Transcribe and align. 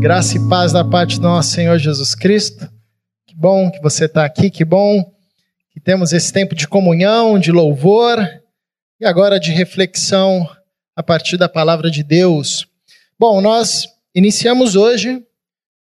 Graça 0.00 0.36
e 0.36 0.48
paz 0.48 0.72
da 0.72 0.84
parte 0.84 1.16
do 1.16 1.22
nosso 1.22 1.50
Senhor 1.50 1.76
Jesus 1.76 2.14
Cristo. 2.14 2.70
Que 3.26 3.34
bom 3.34 3.68
que 3.68 3.80
você 3.80 4.04
está 4.04 4.24
aqui, 4.24 4.48
que 4.48 4.64
bom 4.64 5.12
que 5.70 5.80
temos 5.80 6.12
esse 6.12 6.32
tempo 6.32 6.54
de 6.54 6.68
comunhão, 6.68 7.36
de 7.36 7.50
louvor 7.50 8.16
e 9.00 9.04
agora 9.04 9.40
de 9.40 9.50
reflexão 9.50 10.48
a 10.94 11.02
partir 11.02 11.36
da 11.36 11.48
palavra 11.48 11.90
de 11.90 12.04
Deus. 12.04 12.64
Bom, 13.18 13.40
nós 13.40 13.88
iniciamos 14.14 14.76
hoje 14.76 15.20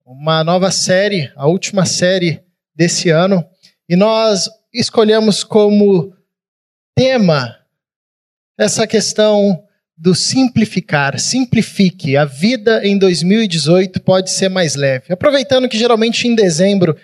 uma 0.04 0.42
nova 0.42 0.72
série, 0.72 1.32
a 1.36 1.46
última 1.46 1.86
série 1.86 2.42
desse 2.74 3.08
ano, 3.08 3.44
e 3.88 3.94
nós 3.94 4.50
escolhemos 4.74 5.44
como 5.44 6.12
tema 6.96 7.56
essa 8.58 8.84
questão 8.84 9.62
do 10.02 10.16
simplificar. 10.16 11.16
Simplifique. 11.20 12.16
A 12.16 12.24
vida 12.24 12.84
em 12.84 12.98
2018 12.98 14.00
pode 14.00 14.32
ser 14.32 14.50
mais 14.50 14.74
leve. 14.74 15.12
Aproveitando 15.12 15.68
que 15.68 15.78
geralmente 15.78 16.26
em 16.26 16.34
dezembro 16.34 16.96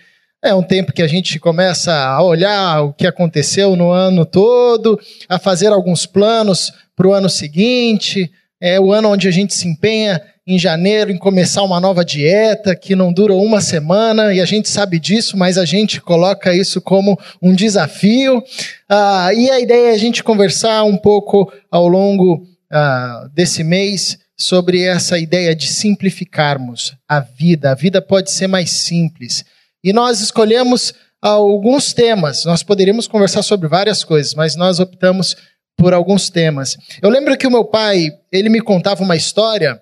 é 0.42 0.52
um 0.52 0.64
tempo 0.64 0.92
que 0.92 1.02
a 1.02 1.06
gente 1.06 1.38
começa 1.38 1.94
a 1.94 2.20
olhar 2.20 2.82
o 2.82 2.92
que 2.92 3.06
aconteceu 3.06 3.76
no 3.76 3.92
ano 3.92 4.26
todo, 4.26 4.98
a 5.28 5.38
fazer 5.38 5.68
alguns 5.68 6.06
planos 6.06 6.72
para 6.96 7.06
o 7.06 7.12
ano 7.12 7.28
seguinte. 7.28 8.28
É 8.60 8.80
o 8.80 8.92
ano 8.92 9.10
onde 9.10 9.28
a 9.28 9.30
gente 9.30 9.54
se 9.54 9.68
empenha 9.68 10.20
em 10.44 10.58
janeiro 10.58 11.12
em 11.12 11.18
começar 11.18 11.62
uma 11.62 11.78
nova 11.78 12.04
dieta 12.04 12.74
que 12.74 12.96
não 12.96 13.12
dura 13.12 13.32
uma 13.32 13.60
semana 13.60 14.34
e 14.34 14.40
a 14.40 14.44
gente 14.44 14.68
sabe 14.68 14.98
disso, 14.98 15.36
mas 15.36 15.56
a 15.56 15.64
gente 15.64 16.00
coloca 16.00 16.52
isso 16.52 16.80
como 16.80 17.16
um 17.40 17.54
desafio. 17.54 18.42
Ah, 18.88 19.30
e 19.32 19.48
a 19.50 19.60
ideia 19.60 19.90
é 19.90 19.94
a 19.94 19.98
gente 19.98 20.24
conversar 20.24 20.82
um 20.82 20.96
pouco 20.96 21.52
ao 21.70 21.86
longo 21.86 22.44
ah, 22.70 23.28
desse 23.32 23.64
mês 23.64 24.18
sobre 24.36 24.84
essa 24.84 25.18
ideia 25.18 25.54
de 25.54 25.66
simplificarmos 25.66 26.94
a 27.08 27.20
vida. 27.20 27.72
A 27.72 27.74
vida 27.74 28.00
pode 28.00 28.30
ser 28.30 28.46
mais 28.46 28.70
simples. 28.70 29.44
E 29.82 29.92
nós 29.92 30.20
escolhemos 30.20 30.94
alguns 31.20 31.92
temas. 31.92 32.44
Nós 32.44 32.62
poderíamos 32.62 33.08
conversar 33.08 33.42
sobre 33.42 33.68
várias 33.68 34.04
coisas, 34.04 34.34
mas 34.34 34.54
nós 34.54 34.78
optamos 34.78 35.36
por 35.76 35.92
alguns 35.92 36.30
temas. 36.30 36.76
Eu 37.02 37.10
lembro 37.10 37.36
que 37.36 37.46
o 37.46 37.50
meu 37.50 37.64
pai, 37.64 38.10
ele 38.32 38.48
me 38.48 38.60
contava 38.60 39.02
uma 39.02 39.16
história 39.16 39.80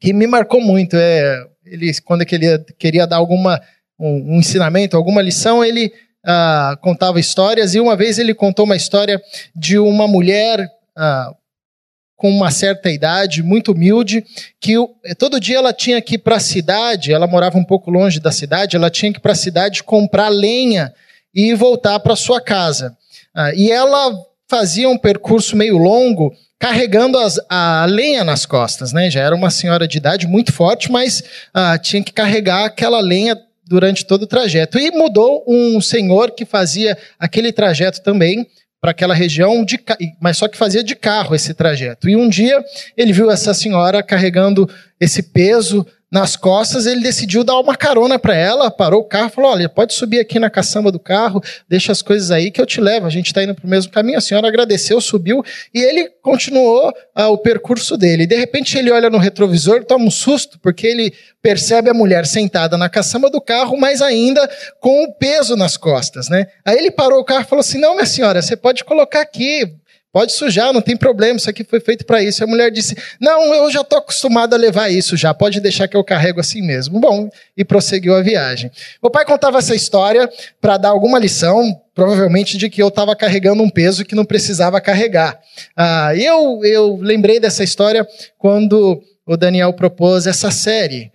que 0.00 0.12
me 0.12 0.26
marcou 0.26 0.60
muito. 0.60 0.96
É, 0.96 1.44
ele, 1.64 1.92
quando 2.02 2.22
ele 2.22 2.58
queria 2.78 3.06
dar 3.06 3.16
alguma 3.16 3.60
um, 3.98 4.34
um 4.34 4.38
ensinamento, 4.38 4.96
alguma 4.96 5.20
lição, 5.20 5.64
ele 5.64 5.92
ah, 6.24 6.76
contava 6.80 7.20
histórias. 7.20 7.74
E 7.74 7.80
uma 7.80 7.96
vez 7.96 8.18
ele 8.18 8.34
contou 8.34 8.64
uma 8.64 8.76
história 8.76 9.20
de 9.54 9.78
uma 9.78 10.08
mulher 10.08 10.68
ah, 10.96 11.32
com 12.20 12.28
uma 12.28 12.50
certa 12.50 12.90
idade, 12.90 13.42
muito 13.42 13.72
humilde, 13.72 14.22
que 14.60 14.74
todo 15.18 15.40
dia 15.40 15.56
ela 15.56 15.72
tinha 15.72 16.02
que 16.02 16.16
ir 16.16 16.18
para 16.18 16.36
a 16.36 16.40
cidade. 16.40 17.14
Ela 17.14 17.26
morava 17.26 17.56
um 17.56 17.64
pouco 17.64 17.90
longe 17.90 18.20
da 18.20 18.30
cidade. 18.30 18.76
Ela 18.76 18.90
tinha 18.90 19.10
que 19.10 19.18
ir 19.18 19.22
para 19.22 19.32
a 19.32 19.34
cidade 19.34 19.82
comprar 19.82 20.28
lenha 20.28 20.92
e 21.34 21.54
voltar 21.54 21.98
para 22.00 22.14
sua 22.14 22.38
casa. 22.38 22.94
Ah, 23.34 23.54
e 23.54 23.70
ela 23.70 24.14
fazia 24.50 24.86
um 24.86 24.98
percurso 24.98 25.56
meio 25.56 25.78
longo 25.78 26.30
carregando 26.58 27.16
as, 27.16 27.40
a 27.48 27.86
lenha 27.88 28.22
nas 28.22 28.44
costas, 28.44 28.92
né? 28.92 29.10
Já 29.10 29.22
era 29.22 29.34
uma 29.34 29.48
senhora 29.48 29.88
de 29.88 29.96
idade 29.96 30.26
muito 30.26 30.52
forte, 30.52 30.92
mas 30.92 31.24
ah, 31.54 31.78
tinha 31.78 32.04
que 32.04 32.12
carregar 32.12 32.66
aquela 32.66 33.00
lenha 33.00 33.34
durante 33.66 34.04
todo 34.04 34.24
o 34.24 34.26
trajeto. 34.26 34.78
E 34.78 34.90
mudou 34.90 35.42
um 35.48 35.80
senhor 35.80 36.32
que 36.32 36.44
fazia 36.44 36.98
aquele 37.18 37.50
trajeto 37.50 38.02
também 38.02 38.46
para 38.80 38.92
aquela 38.92 39.14
região, 39.14 39.64
de, 39.64 39.78
mas 40.20 40.38
só 40.38 40.48
que 40.48 40.56
fazia 40.56 40.82
de 40.82 40.96
carro 40.96 41.34
esse 41.34 41.52
trajeto. 41.52 42.08
E 42.08 42.16
um 42.16 42.28
dia 42.28 42.64
ele 42.96 43.12
viu 43.12 43.30
essa 43.30 43.52
senhora 43.52 44.02
carregando 44.02 44.68
esse 44.98 45.22
peso 45.22 45.86
nas 46.10 46.34
costas, 46.34 46.86
ele 46.86 47.00
decidiu 47.00 47.44
dar 47.44 47.58
uma 47.60 47.76
carona 47.76 48.18
para 48.18 48.34
ela, 48.34 48.70
parou 48.70 49.00
o 49.00 49.04
carro, 49.04 49.30
falou: 49.30 49.52
"Olha, 49.52 49.68
pode 49.68 49.94
subir 49.94 50.18
aqui 50.18 50.40
na 50.40 50.50
caçamba 50.50 50.90
do 50.90 50.98
carro, 50.98 51.40
deixa 51.68 51.92
as 51.92 52.02
coisas 52.02 52.32
aí 52.32 52.50
que 52.50 52.60
eu 52.60 52.66
te 52.66 52.80
levo. 52.80 53.06
A 53.06 53.10
gente 53.10 53.26
está 53.26 53.42
indo 53.44 53.54
para 53.54 53.64
o 53.64 53.70
mesmo 53.70 53.92
caminho". 53.92 54.18
A 54.18 54.20
senhora 54.20 54.48
agradeceu, 54.48 55.00
subiu 55.00 55.44
e 55.72 55.78
ele 55.78 56.08
continuou 56.20 56.92
ah, 57.14 57.28
o 57.28 57.38
percurso 57.38 57.96
dele. 57.96 58.26
De 58.26 58.34
repente 58.34 58.76
ele 58.76 58.90
olha 58.90 59.08
no 59.08 59.18
retrovisor, 59.18 59.84
toma 59.84 60.04
um 60.04 60.10
susto 60.10 60.58
porque 60.58 60.86
ele 60.86 61.14
percebe 61.40 61.88
a 61.88 61.94
mulher 61.94 62.26
sentada 62.26 62.76
na 62.76 62.88
caçamba 62.88 63.30
do 63.30 63.40
carro, 63.40 63.76
mas 63.78 64.02
ainda 64.02 64.48
com 64.80 65.04
o 65.04 65.12
peso 65.14 65.54
nas 65.56 65.76
costas, 65.76 66.28
né? 66.28 66.46
Aí 66.64 66.76
ele 66.76 66.90
parou 66.90 67.20
o 67.20 67.24
carro 67.24 67.42
e 67.42 67.48
falou 67.48 67.60
assim: 67.60 67.78
"Não, 67.78 67.94
minha 67.94 68.06
senhora, 68.06 68.42
você 68.42 68.56
pode 68.56 68.84
colocar 68.84 69.20
aqui, 69.20 69.64
Pode 70.12 70.32
sujar, 70.32 70.72
não 70.72 70.80
tem 70.82 70.96
problema, 70.96 71.36
isso 71.36 71.48
aqui 71.48 71.62
foi 71.62 71.78
feito 71.78 72.04
para 72.04 72.20
isso. 72.20 72.42
A 72.42 72.46
mulher 72.46 72.72
disse: 72.72 72.96
Não, 73.20 73.54
eu 73.54 73.70
já 73.70 73.82
estou 73.82 73.98
acostumado 73.98 74.54
a 74.54 74.56
levar 74.56 74.88
isso 74.88 75.16
já, 75.16 75.32
pode 75.32 75.60
deixar 75.60 75.86
que 75.86 75.96
eu 75.96 76.02
carrego 76.02 76.40
assim 76.40 76.60
mesmo. 76.62 76.98
Bom, 76.98 77.30
e 77.56 77.64
prosseguiu 77.64 78.16
a 78.16 78.20
viagem. 78.20 78.72
Meu 79.00 79.08
pai 79.10 79.24
contava 79.24 79.58
essa 79.58 79.74
história 79.74 80.28
para 80.60 80.76
dar 80.78 80.88
alguma 80.88 81.16
lição, 81.16 81.80
provavelmente 81.94 82.58
de 82.58 82.68
que 82.68 82.82
eu 82.82 82.88
estava 82.88 83.14
carregando 83.14 83.62
um 83.62 83.70
peso 83.70 84.04
que 84.04 84.16
não 84.16 84.24
precisava 84.24 84.80
carregar. 84.80 85.38
Ah, 85.76 86.12
eu, 86.16 86.60
eu 86.64 86.96
lembrei 86.96 87.38
dessa 87.38 87.62
história 87.62 88.04
quando 88.36 89.00
o 89.24 89.36
Daniel 89.36 89.72
propôs 89.72 90.26
essa 90.26 90.50
série. 90.50 91.12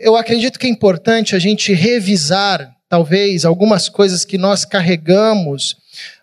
Eu 0.00 0.16
acredito 0.16 0.58
que 0.58 0.66
é 0.66 0.70
importante 0.70 1.34
a 1.34 1.38
gente 1.38 1.72
revisar, 1.72 2.76
talvez, 2.90 3.46
algumas 3.46 3.88
coisas 3.88 4.22
que 4.22 4.36
nós 4.36 4.66
carregamos 4.66 5.78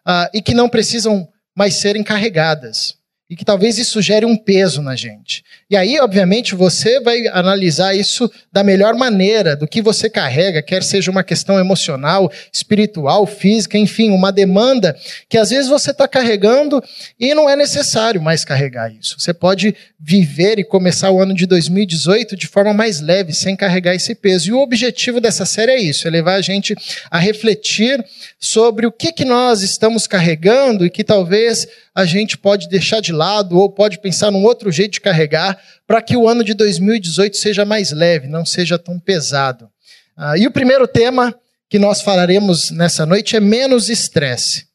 ah, 0.05 0.29
e 0.31 0.39
que 0.39 0.53
não 0.53 0.69
precisam 0.69 1.27
mas 1.55 1.75
serem 1.75 2.03
carregadas. 2.03 2.97
E 3.27 3.35
que 3.35 3.43
talvez 3.43 3.79
isso 3.79 4.03
gere 4.03 4.23
um 4.23 4.37
peso 4.37 4.83
na 4.83 4.95
gente. 4.95 5.43
E 5.67 5.75
aí, 5.75 5.99
obviamente, 5.99 6.53
você 6.53 6.99
vai 6.99 7.25
analisar 7.29 7.95
isso 7.95 8.31
da 8.53 8.63
melhor 8.63 8.93
maneira, 8.93 9.55
do 9.55 9.67
que 9.67 9.81
você 9.81 10.07
carrega, 10.07 10.61
quer 10.61 10.83
seja 10.83 11.09
uma 11.09 11.23
questão 11.23 11.59
emocional, 11.59 12.31
espiritual, 12.53 13.25
física, 13.25 13.79
enfim, 13.79 14.11
uma 14.11 14.31
demanda 14.31 14.95
que 15.27 15.39
às 15.39 15.49
vezes 15.49 15.67
você 15.67 15.89
está 15.89 16.07
carregando 16.07 16.83
e 17.19 17.33
não 17.33 17.49
é 17.49 17.55
necessário 17.55 18.21
mais 18.21 18.45
carregar 18.45 18.93
isso. 18.93 19.19
Você 19.19 19.33
pode 19.33 19.75
viver 19.99 20.59
e 20.59 20.63
começar 20.63 21.09
o 21.09 21.19
ano 21.19 21.33
de 21.33 21.47
2018 21.47 22.35
de 22.35 22.45
forma 22.45 22.75
mais 22.75 23.01
leve, 23.01 23.33
sem 23.33 23.55
carregar 23.55 23.95
esse 23.95 24.13
peso. 24.13 24.49
E 24.49 24.53
o 24.53 24.59
objetivo 24.59 25.19
dessa 25.19 25.47
série 25.47 25.71
é 25.71 25.81
isso: 25.81 26.07
é 26.07 26.11
levar 26.11 26.35
a 26.35 26.41
gente 26.41 26.75
a 27.09 27.17
refletir 27.17 28.05
sobre 28.39 28.85
o 28.85 28.91
que, 28.91 29.11
que 29.11 29.25
nós 29.25 29.63
estamos 29.63 30.05
carregando 30.05 30.85
e 30.85 30.91
que 30.91 31.03
talvez 31.03 31.67
a 31.95 32.05
gente 32.05 32.37
pode 32.37 32.67
deixar 32.67 32.99
de 32.99 33.14
lado 33.15 33.57
ou 33.57 33.69
pode 33.69 33.99
pensar 33.99 34.29
num 34.29 34.43
outro 34.43 34.71
jeito 34.71 34.93
de 34.93 35.01
carregar 35.01 35.59
para 35.87 36.01
que 36.01 36.15
o 36.15 36.27
ano 36.27 36.43
de 36.43 36.53
2018 36.53 37.37
seja 37.37 37.65
mais 37.65 37.91
leve, 37.91 38.27
não 38.27 38.45
seja 38.45 38.77
tão 38.77 38.99
pesado. 38.99 39.69
Ah, 40.15 40.37
e 40.37 40.45
o 40.45 40.51
primeiro 40.51 40.87
tema 40.87 41.33
que 41.69 41.79
nós 41.79 42.01
falaremos 42.01 42.71
nessa 42.71 43.05
noite 43.05 43.35
é 43.35 43.39
menos 43.39 43.89
estresse. 43.89 44.67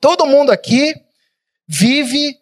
Todo 0.00 0.26
mundo 0.26 0.50
aqui 0.50 0.94
vive 1.66 2.36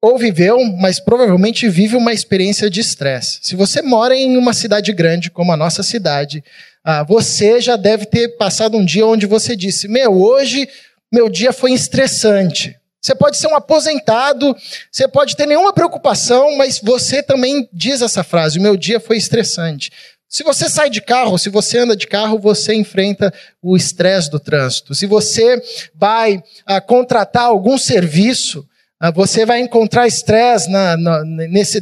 ou 0.00 0.18
viveu, 0.18 0.58
mas 0.78 0.98
provavelmente 0.98 1.68
vive 1.68 1.96
uma 1.96 2.12
experiência 2.12 2.68
de 2.68 2.80
estresse. 2.80 3.38
Se 3.42 3.54
você 3.54 3.80
mora 3.80 4.16
em 4.16 4.36
uma 4.36 4.52
cidade 4.52 4.92
grande, 4.92 5.30
como 5.30 5.52
a 5.52 5.56
nossa 5.56 5.82
cidade, 5.82 6.42
ah, 6.84 7.04
você 7.04 7.60
já 7.60 7.76
deve 7.76 8.06
ter 8.06 8.36
passado 8.36 8.76
um 8.76 8.84
dia 8.84 9.06
onde 9.06 9.26
você 9.26 9.54
disse: 9.54 9.86
Meu, 9.86 10.12
hoje 10.12 10.68
meu 11.12 11.28
dia 11.28 11.52
foi 11.52 11.72
estressante. 11.72 12.74
Você 13.02 13.16
pode 13.16 13.36
ser 13.36 13.48
um 13.48 13.56
aposentado, 13.56 14.56
você 14.90 15.08
pode 15.08 15.36
ter 15.36 15.44
nenhuma 15.44 15.72
preocupação, 15.72 16.56
mas 16.56 16.78
você 16.80 17.20
também 17.20 17.68
diz 17.72 18.00
essa 18.00 18.22
frase: 18.22 18.60
o 18.60 18.62
meu 18.62 18.76
dia 18.76 19.00
foi 19.00 19.16
estressante. 19.16 19.90
Se 20.28 20.44
você 20.44 20.70
sai 20.70 20.88
de 20.88 21.02
carro, 21.02 21.36
se 21.36 21.50
você 21.50 21.78
anda 21.78 21.96
de 21.96 22.06
carro, 22.06 22.38
você 22.38 22.72
enfrenta 22.74 23.34
o 23.60 23.76
estresse 23.76 24.30
do 24.30 24.38
trânsito. 24.38 24.94
Se 24.94 25.04
você 25.04 25.60
vai 25.94 26.42
ah, 26.64 26.80
contratar 26.80 27.44
algum 27.44 27.76
serviço, 27.76 28.64
ah, 28.98 29.10
você 29.10 29.44
vai 29.44 29.60
encontrar 29.60 30.06
estresse 30.06 30.70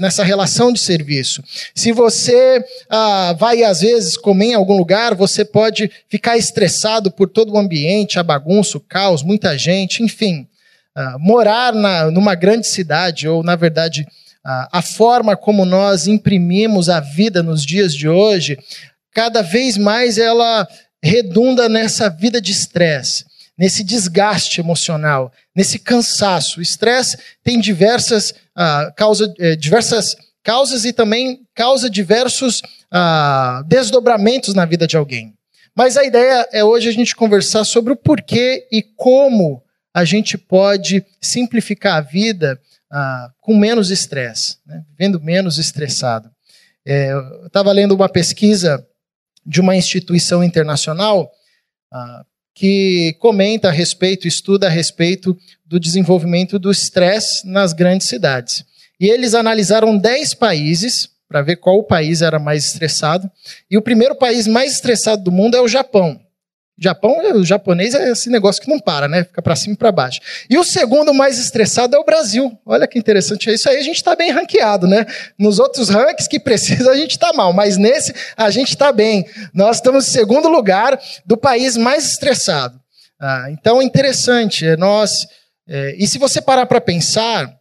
nessa 0.00 0.24
relação 0.24 0.72
de 0.72 0.80
serviço. 0.80 1.44
Se 1.74 1.92
você 1.92 2.64
ah, 2.88 3.36
vai, 3.38 3.62
às 3.62 3.82
vezes, 3.82 4.16
comer 4.16 4.46
em 4.46 4.54
algum 4.54 4.76
lugar, 4.76 5.14
você 5.14 5.44
pode 5.44 5.88
ficar 6.08 6.38
estressado 6.38 7.10
por 7.10 7.28
todo 7.28 7.52
o 7.52 7.58
ambiente, 7.58 8.18
a 8.18 8.22
bagunça, 8.22 8.78
o 8.78 8.80
caos, 8.80 9.22
muita 9.22 9.56
gente, 9.56 10.02
enfim. 10.02 10.48
Ah, 11.00 11.16
morar 11.18 11.72
na, 11.72 12.10
numa 12.10 12.34
grande 12.34 12.66
cidade, 12.66 13.26
ou 13.26 13.42
na 13.42 13.56
verdade, 13.56 14.06
a 14.44 14.82
forma 14.82 15.34
como 15.34 15.64
nós 15.64 16.06
imprimimos 16.06 16.90
a 16.90 17.00
vida 17.00 17.42
nos 17.42 17.64
dias 17.64 17.94
de 17.94 18.06
hoje, 18.06 18.58
cada 19.10 19.40
vez 19.40 19.78
mais 19.78 20.18
ela 20.18 20.68
redunda 21.02 21.70
nessa 21.70 22.10
vida 22.10 22.38
de 22.38 22.52
estresse, 22.52 23.24
nesse 23.56 23.82
desgaste 23.82 24.60
emocional, 24.60 25.32
nesse 25.56 25.78
cansaço. 25.78 26.60
O 26.60 26.62
estresse 26.62 27.16
tem 27.42 27.58
diversas, 27.58 28.30
uh, 28.30 28.92
causa, 28.94 29.32
eh, 29.38 29.56
diversas 29.56 30.14
causas 30.42 30.84
e 30.84 30.92
também 30.92 31.40
causa 31.54 31.88
diversos 31.88 32.60
desdobramentos 33.66 34.52
na 34.52 34.64
vida 34.64 34.86
de 34.86 34.96
alguém. 34.96 35.32
Mas 35.76 35.96
a 35.96 36.04
ideia 36.04 36.48
é 36.52 36.64
hoje 36.64 36.88
a 36.88 36.92
gente 36.92 37.14
conversar 37.14 37.64
sobre 37.64 37.92
o 37.92 37.96
porquê 37.96 38.66
e 38.72 38.82
como 38.82 39.62
a 39.94 40.04
gente 40.04 40.38
pode 40.38 41.04
simplificar 41.20 41.96
a 41.96 42.00
vida 42.00 42.60
ah, 42.90 43.30
com 43.40 43.56
menos 43.56 43.90
estresse, 43.90 44.58
né? 44.66 44.84
vivendo 44.90 45.20
menos 45.20 45.58
estressado. 45.58 46.30
É, 46.86 47.12
eu 47.12 47.46
estava 47.46 47.72
lendo 47.72 47.94
uma 47.94 48.08
pesquisa 48.08 48.86
de 49.44 49.60
uma 49.60 49.76
instituição 49.76 50.42
internacional 50.42 51.30
ah, 51.92 52.24
que 52.54 53.14
comenta 53.18 53.68
a 53.68 53.72
respeito, 53.72 54.28
estuda 54.28 54.66
a 54.66 54.70
respeito 54.70 55.36
do 55.64 55.78
desenvolvimento 55.78 56.58
do 56.58 56.70
estresse 56.70 57.46
nas 57.46 57.72
grandes 57.72 58.08
cidades. 58.08 58.64
E 58.98 59.08
eles 59.08 59.34
analisaram 59.34 59.96
10 59.96 60.34
países 60.34 61.08
para 61.28 61.42
ver 61.42 61.56
qual 61.56 61.82
país 61.84 62.22
era 62.22 62.38
mais 62.38 62.66
estressado. 62.66 63.30
E 63.70 63.78
o 63.78 63.82
primeiro 63.82 64.16
país 64.16 64.46
mais 64.46 64.72
estressado 64.72 65.22
do 65.22 65.32
mundo 65.32 65.56
é 65.56 65.60
o 65.60 65.68
Japão. 65.68 66.20
Japão, 66.82 67.14
o 67.34 67.44
japonês 67.44 67.94
é 67.94 68.10
esse 68.10 68.30
negócio 68.30 68.62
que 68.62 68.70
não 68.70 68.80
para, 68.80 69.06
né? 69.06 69.24
Fica 69.24 69.42
para 69.42 69.54
cima 69.54 69.74
e 69.74 69.76
para 69.76 69.92
baixo. 69.92 70.18
E 70.48 70.56
o 70.56 70.64
segundo 70.64 71.12
mais 71.12 71.38
estressado 71.38 71.94
é 71.94 71.98
o 71.98 72.04
Brasil. 72.04 72.58
Olha 72.64 72.88
que 72.88 72.98
interessante. 72.98 73.50
Isso 73.50 73.68
aí 73.68 73.76
a 73.76 73.82
gente 73.82 73.96
está 73.96 74.16
bem 74.16 74.30
ranqueado, 74.30 74.86
né? 74.86 75.04
Nos 75.38 75.58
outros 75.58 75.90
rankings 75.90 76.26
que 76.26 76.40
precisa 76.40 76.90
a 76.90 76.96
gente 76.96 77.10
está 77.10 77.34
mal, 77.34 77.52
mas 77.52 77.76
nesse 77.76 78.14
a 78.34 78.48
gente 78.48 78.70
está 78.70 78.92
bem. 78.92 79.26
Nós 79.52 79.76
estamos 79.76 80.08
em 80.08 80.10
segundo 80.10 80.48
lugar 80.48 80.98
do 81.26 81.36
país 81.36 81.76
mais 81.76 82.06
estressado. 82.06 82.80
Ah, 83.20 83.48
então 83.50 83.82
é 83.82 83.84
interessante. 83.84 84.64
É 84.64 84.74
nós 84.74 85.26
é, 85.68 85.94
e 85.98 86.06
se 86.06 86.16
você 86.16 86.40
parar 86.40 86.64
para 86.64 86.80
pensar, 86.80 87.54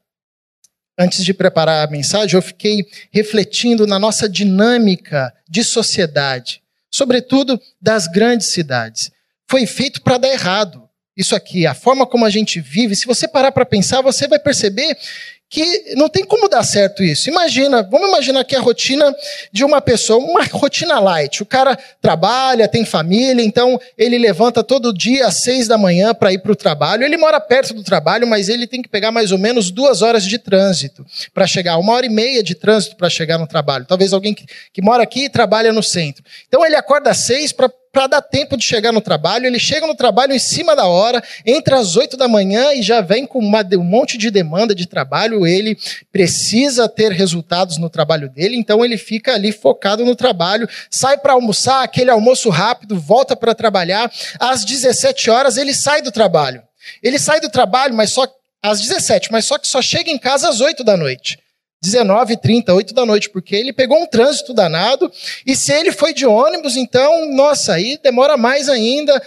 antes 0.98 1.26
de 1.26 1.34
preparar 1.34 1.86
a 1.86 1.92
mensagem, 1.92 2.38
eu 2.38 2.42
fiquei 2.42 2.86
refletindo 3.12 3.86
na 3.86 4.00
nossa 4.00 4.30
dinâmica 4.30 5.34
de 5.48 5.62
sociedade 5.62 6.62
sobretudo 6.92 7.60
das 7.82 8.08
grandes 8.08 8.48
cidades. 8.48 9.12
Foi 9.50 9.66
feito 9.66 10.02
para 10.02 10.18
dar 10.18 10.30
errado. 10.30 10.88
Isso 11.16 11.36
aqui, 11.36 11.66
a 11.66 11.74
forma 11.74 12.08
como 12.08 12.26
a 12.26 12.30
gente 12.30 12.62
vive, 12.62 12.96
se 12.96 13.06
você 13.06 13.28
parar 13.28 13.52
para 13.52 13.66
pensar, 13.66 14.02
você 14.02 14.28
vai 14.28 14.40
perceber 14.40 14.98
que 15.50 15.96
não 15.96 16.08
tem 16.08 16.24
como 16.24 16.48
dar 16.48 16.64
certo 16.64 17.04
isso. 17.04 17.28
Imagina, 17.28 17.82
vamos 17.82 18.08
imaginar 18.08 18.44
que 18.44 18.56
a 18.56 18.60
rotina 18.60 19.14
de 19.52 19.66
uma 19.66 19.82
pessoa, 19.82 20.24
uma 20.24 20.44
rotina 20.44 21.00
light. 21.00 21.42
O 21.42 21.46
cara 21.46 21.78
trabalha, 22.00 22.68
tem 22.68 22.86
família, 22.86 23.44
então 23.44 23.80
ele 23.98 24.20
levanta 24.20 24.64
todo 24.64 24.94
dia 24.94 25.26
às 25.26 25.42
seis 25.42 25.68
da 25.68 25.78
manhã 25.78 26.14
para 26.14 26.32
ir 26.32 26.38
para 26.38 26.52
o 26.52 26.56
trabalho. 26.56 27.04
Ele 27.04 27.18
mora 27.18 27.40
perto 27.40 27.74
do 27.74 27.84
trabalho, 27.84 28.28
mas 28.28 28.48
ele 28.48 28.68
tem 28.68 28.82
que 28.82 28.88
pegar 28.88 29.12
mais 29.12 29.32
ou 29.32 29.40
menos 29.40 29.72
duas 29.72 30.04
horas 30.04 30.24
de 30.24 30.38
trânsito 30.38 31.04
para 31.34 31.48
chegar, 31.48 31.78
uma 31.78 31.94
hora 31.94 32.06
e 32.06 32.10
meia 32.10 32.44
de 32.44 32.54
trânsito 32.54 32.96
para 32.96 33.10
chegar 33.10 33.40
no 33.40 33.48
trabalho. 33.48 33.86
Talvez 33.86 34.14
alguém 34.14 34.36
que, 34.36 34.46
que 34.72 34.82
mora 34.84 35.02
aqui 35.02 35.26
e 35.26 35.30
trabalha 35.30 35.74
no 35.74 35.82
centro. 35.82 36.24
Então 36.48 36.64
ele 36.64 36.76
acorda 36.76 37.10
às 37.10 37.18
seis 37.18 37.52
para 37.52 37.70
para 37.92 38.08
dar 38.08 38.22
tempo 38.22 38.56
de 38.56 38.64
chegar 38.64 38.92
no 38.92 39.02
trabalho. 39.02 39.46
Ele 39.46 39.60
chega 39.60 39.88
no 39.88 39.96
trabalho 39.96 40.34
em 40.34 40.40
cima 40.40 40.76
da 40.76 40.86
hora, 40.86 41.24
entra 41.46 41.78
às 41.78 41.96
oito 41.96 42.16
da 42.16 42.28
manhã 42.28 42.74
e 42.74 42.82
já 42.82 43.02
vem 43.02 43.26
com 43.26 43.40
uma, 43.40 43.62
um 43.74 43.84
monte 43.84 44.18
de 44.18 44.30
demanda 44.30 44.76
de 44.76 44.88
trabalho. 44.88 45.46
Ele 45.46 45.78
precisa 46.12 46.88
ter 46.88 47.12
resultados 47.12 47.78
no 47.78 47.90
trabalho 47.90 48.30
dele, 48.30 48.56
então 48.56 48.84
ele 48.84 48.98
fica 48.98 49.34
ali 49.34 49.52
focado 49.52 50.06
no 50.06 50.16
trabalho, 50.16 50.68
sai 50.90 51.18
para 51.18 51.34
almoçar, 51.34 51.84
aquele 51.84 52.12
almoço 52.12 52.50
rápido, 52.50 53.00
volta 53.00 53.36
para 53.36 53.56
trabalhar. 53.56 54.12
Às 54.40 54.64
17 54.64 55.30
horas 55.30 55.58
ele 55.58 55.74
sai 55.74 56.02
do 56.02 56.12
trabalho. 56.12 56.62
Ele 57.04 57.20
sai 57.20 57.40
do 57.40 57.50
trabalho, 57.50 57.94
mas 57.94 58.12
só 58.12 58.28
às 58.62 58.82
17, 58.82 59.32
mas 59.32 59.46
só 59.46 59.58
que 59.58 59.68
só 59.68 59.82
chega 59.82 60.10
em 60.10 60.18
casa 60.18 60.50
às 60.50 60.60
8 60.60 60.84
da 60.84 60.98
noite. 60.98 61.40
19 61.82 62.38
30 62.38 62.74
8 62.74 62.94
da 62.94 63.06
noite, 63.06 63.30
porque 63.30 63.56
ele 63.56 63.72
pegou 63.72 64.02
um 64.02 64.06
trânsito 64.06 64.54
danado, 64.54 65.12
e 65.46 65.56
se 65.56 65.72
ele 65.72 65.92
foi 65.92 66.14
de 66.14 66.26
ônibus, 66.26 66.76
então, 66.76 67.34
nossa, 67.34 67.74
aí 67.74 68.00
demora 68.02 68.38
mais 68.38 68.68
ainda, 68.68 69.22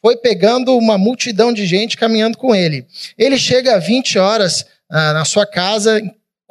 foi 0.00 0.16
pegando 0.16 0.76
uma 0.76 0.98
multidão 0.98 1.52
de 1.52 1.64
gente 1.64 1.96
caminhando 1.96 2.36
com 2.36 2.54
ele. 2.54 2.86
Ele 3.16 3.38
chega 3.38 3.76
a 3.76 3.78
20 3.78 4.18
horas 4.18 4.66
ah, 4.90 5.12
na 5.12 5.24
sua 5.24 5.46
casa, 5.46 6.02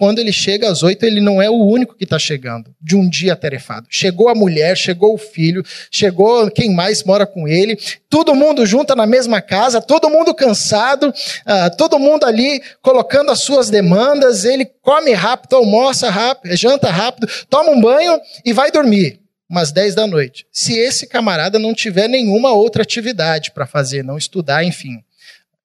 quando 0.01 0.17
ele 0.17 0.31
chega 0.31 0.67
às 0.67 0.81
oito, 0.81 1.05
ele 1.05 1.21
não 1.21 1.39
é 1.39 1.47
o 1.47 1.63
único 1.63 1.93
que 1.93 2.05
está 2.05 2.17
chegando, 2.17 2.73
de 2.81 2.95
um 2.95 3.07
dia 3.07 3.33
atarefado. 3.33 3.85
Chegou 3.87 4.29
a 4.29 4.33
mulher, 4.33 4.75
chegou 4.75 5.13
o 5.13 5.17
filho, 5.19 5.63
chegou 5.91 6.49
quem 6.49 6.73
mais 6.73 7.03
mora 7.03 7.23
com 7.23 7.47
ele, 7.47 7.77
todo 8.09 8.33
mundo 8.33 8.65
junto 8.65 8.95
na 8.95 9.05
mesma 9.05 9.43
casa, 9.43 9.79
todo 9.79 10.09
mundo 10.09 10.33
cansado, 10.33 11.09
uh, 11.09 11.77
todo 11.77 11.99
mundo 11.99 12.25
ali 12.25 12.63
colocando 12.81 13.29
as 13.29 13.41
suas 13.41 13.69
demandas, 13.69 14.43
ele 14.43 14.65
come 14.65 15.13
rápido, 15.13 15.55
almoça 15.55 16.09
rápido, 16.09 16.57
janta 16.57 16.89
rápido, 16.89 17.27
toma 17.47 17.69
um 17.69 17.79
banho 17.79 18.19
e 18.43 18.51
vai 18.51 18.71
dormir 18.71 19.19
umas 19.47 19.71
10 19.71 19.93
da 19.93 20.07
noite. 20.07 20.47
Se 20.51 20.79
esse 20.79 21.05
camarada 21.05 21.59
não 21.59 21.75
tiver 21.75 22.07
nenhuma 22.07 22.51
outra 22.53 22.81
atividade 22.81 23.51
para 23.51 23.67
fazer, 23.67 24.03
não 24.03 24.17
estudar, 24.17 24.63
enfim. 24.63 25.03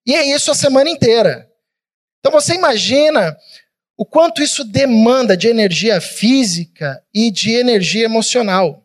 E 0.07 0.15
é 0.15 0.27
isso 0.29 0.51
a 0.51 0.55
semana 0.55 0.91
inteira. 0.91 1.49
Então 2.21 2.31
você 2.31 2.55
imagina 2.55 3.35
o 3.97 4.05
quanto 4.05 4.43
isso 4.43 4.63
demanda 4.65 5.37
de 5.37 5.49
energia 5.49 6.01
física 6.01 7.03
e 7.15 7.31
de 7.31 7.53
energia 7.53 8.05
emocional. 8.05 8.85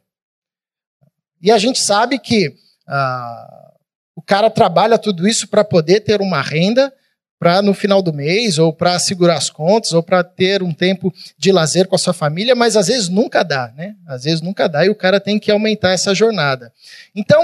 E 1.42 1.52
a 1.52 1.58
gente 1.58 1.80
sabe 1.80 2.18
que 2.18 2.56
ah, 2.88 3.72
o 4.16 4.22
cara 4.22 4.50
trabalha 4.50 4.98
tudo 4.98 5.28
isso 5.28 5.48
para 5.48 5.64
poder 5.64 6.02
ter 6.02 6.22
uma 6.22 6.42
renda 6.42 6.94
para 7.42 7.60
no 7.64 7.74
final 7.74 8.04
do 8.04 8.14
mês, 8.14 8.60
ou 8.60 8.72
para 8.72 9.00
segurar 9.00 9.36
as 9.36 9.50
contas, 9.50 9.94
ou 9.94 10.04
para 10.04 10.24
ter 10.24 10.62
um 10.62 10.72
tempo 10.72 11.12
de 11.40 11.52
lazer 11.52 11.88
com 11.88 11.96
a 11.96 11.98
sua 11.98 12.14
família, 12.14 12.54
mas 12.54 12.78
às 12.78 12.86
vezes 12.86 13.10
nunca 13.10 13.42
dá, 13.42 13.74
né? 13.76 13.96
Às 14.06 14.26
vezes 14.26 14.42
nunca 14.42 14.70
dá 14.70 14.86
e 14.86 14.92
o 14.92 14.96
cara 14.96 15.20
tem 15.20 15.40
que 15.40 15.50
aumentar 15.50 15.92
essa 15.92 16.14
jornada. 16.14 16.72
Então, 17.16 17.42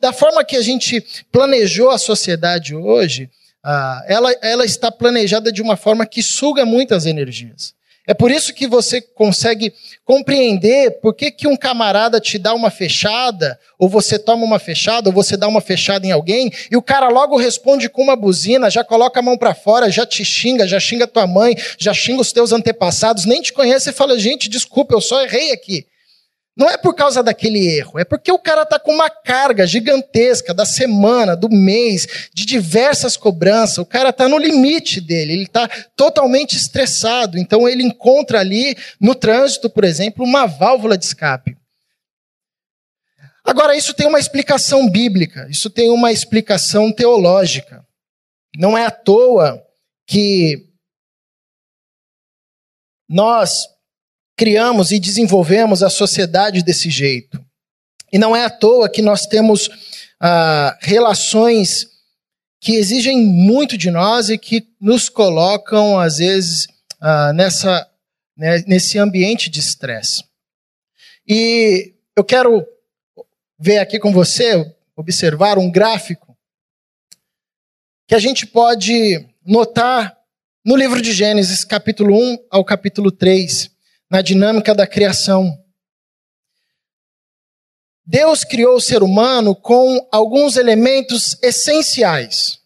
da 0.00 0.12
forma 0.12 0.44
que 0.44 0.54
a 0.54 0.62
gente 0.62 1.04
planejou 1.32 1.90
a 1.90 1.98
sociedade 1.98 2.76
hoje, 2.76 3.28
ah, 3.64 4.02
ela, 4.06 4.32
ela 4.42 4.64
está 4.64 4.90
planejada 4.90 5.52
de 5.52 5.60
uma 5.62 5.76
forma 5.76 6.06
que 6.06 6.22
suga 6.22 6.64
muitas 6.64 7.06
energias. 7.06 7.74
É 8.06 8.14
por 8.14 8.30
isso 8.30 8.54
que 8.54 8.66
você 8.66 9.00
consegue 9.00 9.72
compreender 10.04 11.00
por 11.00 11.14
que, 11.14 11.30
que 11.30 11.46
um 11.46 11.56
camarada 11.56 12.18
te 12.18 12.38
dá 12.38 12.54
uma 12.54 12.70
fechada, 12.70 13.58
ou 13.78 13.88
você 13.88 14.18
toma 14.18 14.44
uma 14.44 14.58
fechada, 14.58 15.08
ou 15.08 15.12
você 15.12 15.36
dá 15.36 15.46
uma 15.46 15.60
fechada 15.60 16.04
em 16.06 16.10
alguém, 16.10 16.50
e 16.70 16.76
o 16.76 16.82
cara 16.82 17.08
logo 17.08 17.36
responde 17.36 17.88
com 17.88 18.02
uma 18.02 18.16
buzina, 18.16 18.70
já 18.70 18.82
coloca 18.82 19.20
a 19.20 19.22
mão 19.22 19.38
para 19.38 19.54
fora, 19.54 19.90
já 19.92 20.04
te 20.04 20.24
xinga, 20.24 20.66
já 20.66 20.80
xinga 20.80 21.06
tua 21.06 21.26
mãe, 21.26 21.54
já 21.78 21.94
xinga 21.94 22.22
os 22.22 22.32
teus 22.32 22.52
antepassados, 22.52 23.26
nem 23.26 23.40
te 23.42 23.52
conhece 23.52 23.90
e 23.90 23.92
fala: 23.92 24.18
gente, 24.18 24.48
desculpa, 24.48 24.94
eu 24.94 25.00
só 25.00 25.22
errei 25.22 25.52
aqui. 25.52 25.86
Não 26.60 26.68
é 26.68 26.76
por 26.76 26.94
causa 26.94 27.22
daquele 27.22 27.66
erro, 27.78 27.98
é 27.98 28.04
porque 28.04 28.30
o 28.30 28.38
cara 28.38 28.64
está 28.64 28.78
com 28.78 28.92
uma 28.92 29.08
carga 29.08 29.66
gigantesca 29.66 30.52
da 30.52 30.66
semana, 30.66 31.34
do 31.34 31.48
mês, 31.48 32.28
de 32.34 32.44
diversas 32.44 33.16
cobranças. 33.16 33.78
O 33.78 33.86
cara 33.86 34.10
está 34.10 34.28
no 34.28 34.36
limite 34.36 35.00
dele, 35.00 35.32
ele 35.32 35.44
está 35.44 35.66
totalmente 35.96 36.58
estressado. 36.58 37.38
Então 37.38 37.66
ele 37.66 37.82
encontra 37.82 38.40
ali, 38.40 38.76
no 39.00 39.14
trânsito, 39.14 39.70
por 39.70 39.84
exemplo, 39.84 40.22
uma 40.22 40.44
válvula 40.44 40.98
de 40.98 41.06
escape. 41.06 41.56
Agora, 43.42 43.74
isso 43.74 43.94
tem 43.94 44.06
uma 44.06 44.20
explicação 44.20 44.86
bíblica, 44.86 45.48
isso 45.48 45.70
tem 45.70 45.88
uma 45.88 46.12
explicação 46.12 46.92
teológica. 46.92 47.82
Não 48.54 48.76
é 48.76 48.84
à 48.84 48.90
toa 48.90 49.64
que 50.06 50.68
nós 53.08 53.50
criamos 54.40 54.90
e 54.90 54.98
desenvolvemos 54.98 55.82
a 55.82 55.90
sociedade 55.90 56.64
desse 56.64 56.88
jeito. 56.88 57.38
E 58.10 58.18
não 58.18 58.34
é 58.34 58.42
à 58.42 58.48
toa 58.48 58.88
que 58.88 59.02
nós 59.02 59.26
temos 59.26 59.68
ah, 60.18 60.78
relações 60.80 61.86
que 62.58 62.72
exigem 62.76 63.20
muito 63.22 63.76
de 63.76 63.90
nós 63.90 64.30
e 64.30 64.38
que 64.38 64.66
nos 64.80 65.10
colocam, 65.10 66.00
às 66.00 66.16
vezes, 66.16 66.66
ah, 66.98 67.34
nessa, 67.34 67.86
né, 68.34 68.64
nesse 68.66 68.98
ambiente 68.98 69.50
de 69.50 69.60
estresse. 69.60 70.24
E 71.28 71.92
eu 72.16 72.24
quero 72.24 72.66
ver 73.58 73.76
aqui 73.76 73.98
com 73.98 74.10
você, 74.10 74.74
observar 74.96 75.58
um 75.58 75.70
gráfico 75.70 76.34
que 78.08 78.14
a 78.14 78.18
gente 78.18 78.46
pode 78.46 79.22
notar 79.44 80.16
no 80.64 80.76
livro 80.76 81.02
de 81.02 81.12
Gênesis, 81.12 81.62
capítulo 81.62 82.16
1 82.16 82.38
ao 82.50 82.64
capítulo 82.64 83.12
3 83.12 83.69
na 84.10 84.20
dinâmica 84.20 84.74
da 84.74 84.86
criação. 84.86 85.56
Deus 88.04 88.42
criou 88.42 88.74
o 88.74 88.80
ser 88.80 89.02
humano 89.02 89.54
com 89.54 90.08
alguns 90.10 90.56
elementos 90.56 91.38
essenciais. 91.42 92.58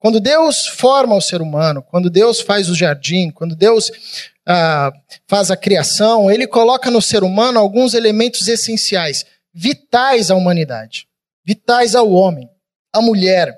Quando 0.00 0.18
Deus 0.18 0.66
forma 0.66 1.14
o 1.14 1.20
ser 1.20 1.40
humano, 1.40 1.80
quando 1.80 2.10
Deus 2.10 2.40
faz 2.40 2.68
o 2.68 2.74
jardim, 2.74 3.30
quando 3.30 3.54
Deus 3.54 3.92
ah, 4.44 4.90
faz 5.28 5.52
a 5.52 5.56
criação, 5.56 6.28
ele 6.28 6.48
coloca 6.48 6.90
no 6.90 7.00
ser 7.00 7.22
humano 7.22 7.60
alguns 7.60 7.94
elementos 7.94 8.48
essenciais, 8.48 9.24
vitais 9.54 10.32
à 10.32 10.34
humanidade, 10.34 11.06
vitais 11.46 11.94
ao 11.94 12.10
homem, 12.10 12.48
à 12.92 13.00
mulher. 13.00 13.56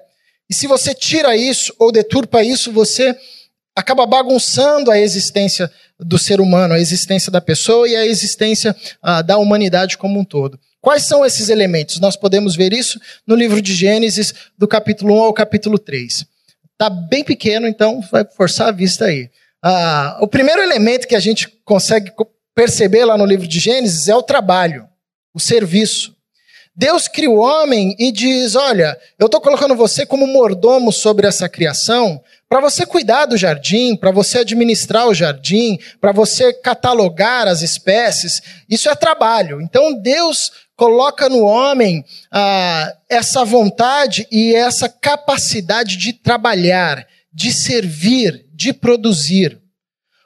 E 0.50 0.52
se 0.52 0.66
você 0.66 0.95
tira 0.95 1.35
isso 1.35 1.75
ou 1.78 1.90
deturpa 1.90 2.43
isso, 2.43 2.71
você 2.71 3.19
acaba 3.75 4.07
bagunçando 4.07 4.90
a 4.90 4.99
existência 4.99 5.71
do 5.99 6.19
ser 6.19 6.40
humano, 6.40 6.75
a 6.75 6.78
existência 6.78 7.31
da 7.31 7.40
pessoa 7.40 7.88
e 7.88 7.97
a 7.97 8.07
existência 8.07 8.75
ah, 9.02 9.23
da 9.23 9.37
humanidade 9.38 9.99
como 9.99 10.19
um 10.19 10.25
todo. 10.25 10.59
Quais 10.81 11.04
são 11.04 11.25
esses 11.25 11.49
elementos? 11.49 11.99
Nós 11.99 12.14
podemos 12.14 12.54
ver 12.54 12.73
isso 12.73 13.00
no 13.26 13.35
livro 13.35 13.61
de 13.61 13.75
Gênesis, 13.75 14.35
do 14.57 14.69
capítulo 14.69 15.14
1 15.14 15.23
ao 15.23 15.33
capítulo 15.33 15.78
3. 15.78 16.26
Está 16.73 16.90
bem 16.90 17.25
pequeno, 17.25 17.66
então 17.66 18.00
vai 18.12 18.25
forçar 18.25 18.69
a 18.69 18.73
vista 18.73 19.07
aí. 19.07 19.31
Ah, 19.62 20.19
o 20.21 20.28
primeiro 20.28 20.61
elemento 20.61 21.09
que 21.09 21.16
a 21.16 21.21
gente 21.21 21.49
consegue 21.64 22.12
perceber 22.54 23.04
lá 23.04 23.16
no 23.16 23.25
livro 23.25 23.49
de 23.49 23.59
Gênesis 23.59 24.09
é 24.09 24.14
o 24.14 24.23
trabalho, 24.23 24.87
o 25.33 25.40
serviço. 25.40 26.14
Deus 26.76 27.07
cria 27.07 27.31
o 27.31 27.38
homem 27.38 27.95
e 27.99 28.11
diz: 28.11 28.57
Olha, 28.57 28.99
eu 29.19 29.26
estou 29.26 29.40
colocando 29.40 29.76
você 29.76 30.04
como 30.04 30.26
mordomo 30.26 30.93
sobre 30.93 31.26
essa 31.26 31.49
criação, 31.49 32.21
para 32.54 32.61
você 32.61 32.87
cuidar 32.87 33.26
do 33.26 33.37
jardim, 33.37 33.96
para 33.96 34.12
você 34.12 34.38
administrar 34.38 35.08
o 35.08 35.12
jardim, 35.12 35.76
para 36.00 36.12
você 36.12 36.52
catalogar 36.52 37.49
as 37.49 37.62
espécies. 37.62 38.40
Isso 38.70 38.88
é 38.88 38.94
trabalho. 38.94 39.61
Então 39.61 39.92
Deus 39.92 40.52
coloca 40.76 41.28
no 41.28 41.42
homem 41.42 42.04
ah, 42.30 42.94
essa 43.08 43.44
vontade 43.44 44.25
e 44.30 44.54
essa 44.54 44.88
capacidade 44.88 45.96
de 45.96 46.12
trabalhar, 46.12 47.04
de 47.32 47.52
servir, 47.52 48.46
de 48.54 48.73
produzir. 48.73 49.61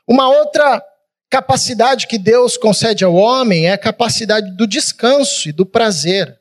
Uma 0.06 0.28
outra 0.28 0.82
capacidade 1.30 2.06
que 2.06 2.18
Deus 2.18 2.58
concede 2.58 3.04
ao 3.04 3.14
homem 3.14 3.68
é 3.68 3.72
a 3.72 3.78
capacidade 3.78 4.54
do 4.54 4.66
descanso 4.66 5.48
e 5.48 5.52
do 5.52 5.64
prazer. 5.64 6.38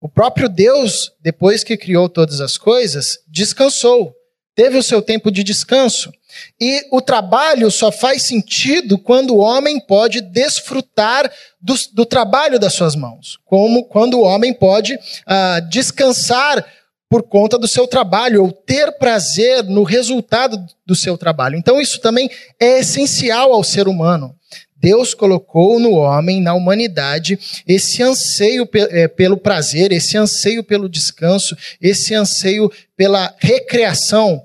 O 0.00 0.08
próprio 0.08 0.48
Deus, 0.48 1.12
depois 1.20 1.62
que 1.62 1.76
criou 1.76 2.08
todas 2.08 2.40
as 2.40 2.58
coisas, 2.58 3.20
descansou, 3.28 4.12
teve 4.60 4.76
o 4.76 4.82
seu 4.82 5.00
tempo 5.00 5.30
de 5.30 5.42
descanso. 5.42 6.12
E 6.60 6.86
o 6.90 7.00
trabalho 7.00 7.70
só 7.70 7.90
faz 7.90 8.24
sentido 8.24 8.98
quando 8.98 9.30
o 9.30 9.38
homem 9.38 9.80
pode 9.80 10.20
desfrutar 10.20 11.32
do, 11.58 11.74
do 11.94 12.04
trabalho 12.04 12.58
das 12.58 12.74
suas 12.74 12.94
mãos, 12.94 13.38
como 13.46 13.84
quando 13.84 14.18
o 14.18 14.22
homem 14.22 14.52
pode 14.52 14.98
ah, 15.24 15.60
descansar 15.60 16.62
por 17.08 17.22
conta 17.22 17.58
do 17.58 17.66
seu 17.66 17.86
trabalho, 17.86 18.42
ou 18.42 18.52
ter 18.52 18.92
prazer 18.98 19.64
no 19.64 19.82
resultado 19.82 20.62
do 20.84 20.94
seu 20.94 21.16
trabalho. 21.16 21.56
Então, 21.56 21.80
isso 21.80 21.98
também 21.98 22.30
é 22.60 22.80
essencial 22.80 23.54
ao 23.54 23.64
ser 23.64 23.88
humano. 23.88 24.36
Deus 24.76 25.14
colocou 25.14 25.80
no 25.80 25.92
homem, 25.92 26.40
na 26.40 26.52
humanidade, 26.52 27.38
esse 27.66 28.02
anseio 28.02 28.68
é, 28.74 29.08
pelo 29.08 29.38
prazer, 29.38 29.90
esse 29.90 30.18
anseio 30.18 30.62
pelo 30.62 30.88
descanso, 30.88 31.56
esse 31.80 32.14
anseio 32.14 32.70
pela 32.94 33.34
recreação, 33.38 34.44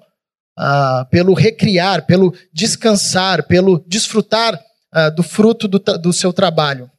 uh, 0.58 1.06
pelo 1.10 1.34
recriar, 1.34 2.06
pelo 2.06 2.34
descansar, 2.54 3.44
pelo 3.44 3.84
desfrutar 3.88 4.56
uh, 4.56 5.16
do 5.16 5.24
fruto 5.24 5.68
do, 5.68 5.80
do 5.80 6.14
seu 6.14 6.32
trabalho. 6.34 6.90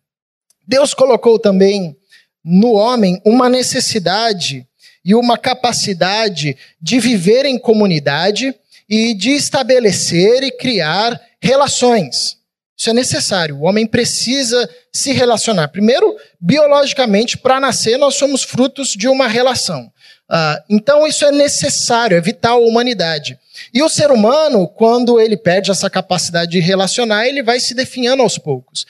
Deus 0.66 0.94
colocou 0.94 1.38
também 1.38 1.96
no 2.44 2.72
homem 2.72 3.20
uma 3.24 3.48
necessidade 3.48 4.66
e 5.04 5.14
uma 5.14 5.38
capacidade 5.38 6.56
de 6.80 6.98
viver 6.98 7.44
em 7.44 7.58
comunidade 7.58 8.54
e 8.88 9.14
de 9.14 9.30
estabelecer 9.30 10.42
e 10.42 10.50
criar 10.50 11.20
relações. 11.40 12.36
Isso 12.76 12.90
é 12.90 12.92
necessário. 12.92 13.56
O 13.56 13.62
homem 13.62 13.86
precisa 13.86 14.68
se 14.92 15.12
relacionar. 15.12 15.68
Primeiro, 15.68 16.14
biologicamente, 16.40 17.38
para 17.38 17.58
nascer, 17.58 17.96
nós 17.96 18.16
somos 18.16 18.42
frutos 18.42 18.90
de 18.90 19.08
uma 19.08 19.26
relação. 19.26 19.90
Uh, 20.30 20.62
então, 20.68 21.06
isso 21.06 21.24
é 21.24 21.32
necessário, 21.32 22.16
é 22.16 22.20
vital 22.20 22.62
à 22.62 22.66
humanidade. 22.66 23.38
E 23.72 23.82
o 23.82 23.88
ser 23.88 24.10
humano, 24.10 24.68
quando 24.68 25.20
ele 25.20 25.36
perde 25.36 25.70
essa 25.70 25.90
capacidade 25.90 26.50
de 26.50 26.60
relacionar, 26.60 27.26
ele 27.26 27.42
vai 27.42 27.60
se 27.60 27.74
definhando 27.74 28.22
aos 28.22 28.38
poucos. 28.38 28.86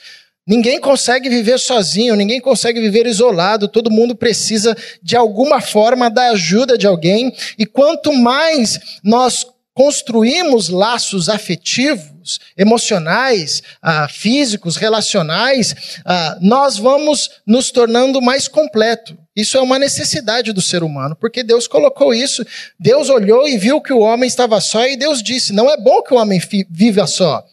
Ninguém 0.47 0.81
consegue 0.81 1.29
viver 1.29 1.59
sozinho, 1.59 2.15
ninguém 2.15 2.41
consegue 2.41 2.81
viver 2.81 3.05
isolado, 3.07 3.67
todo 3.67 3.91
mundo 3.91 4.15
precisa, 4.15 4.77
de 5.03 5.17
alguma 5.17 5.61
forma, 5.61 6.09
da 6.09 6.31
ajuda 6.31 6.79
de 6.79 6.87
alguém. 6.87 7.35
E 7.59 7.67
quanto 7.67 8.13
mais 8.13 8.79
nós 9.03 9.45
construímos 9.75 10.69
laços 10.69 11.29
afetivos, 11.29 12.39
emocionais, 12.57 13.63
ah, 13.83 14.09
físicos, 14.09 14.77
relacionais, 14.77 15.75
ah, 16.05 16.39
nós 16.41 16.79
vamos 16.79 17.29
nos 17.45 17.71
tornando 17.71 18.23
mais 18.23 18.49
completo. 18.49 19.19
Isso 19.37 19.59
é 19.59 19.61
uma 19.61 19.79
necessidade 19.79 20.53
do 20.53 20.63
ser 20.63 20.83
humano, 20.83 21.15
porque 21.15 21.43
Deus 21.43 21.69
colocou 21.69 22.15
isso. 22.15 22.45
Deus 22.81 23.11
olhou 23.11 23.47
e 23.47 23.59
viu 23.59 23.81
que 23.83 23.93
o 23.93 24.01
homem 24.01 24.27
estava 24.27 24.59
só 24.61 24.87
e 24.87 24.97
Deus 24.97 25.23
disse: 25.23 25.53
não 25.53 25.71
é 25.71 25.77
bom 25.77 26.03
que 26.03 26.15
o 26.15 26.17
homem 26.17 26.41
viva 26.71 27.07
só. 27.07 27.45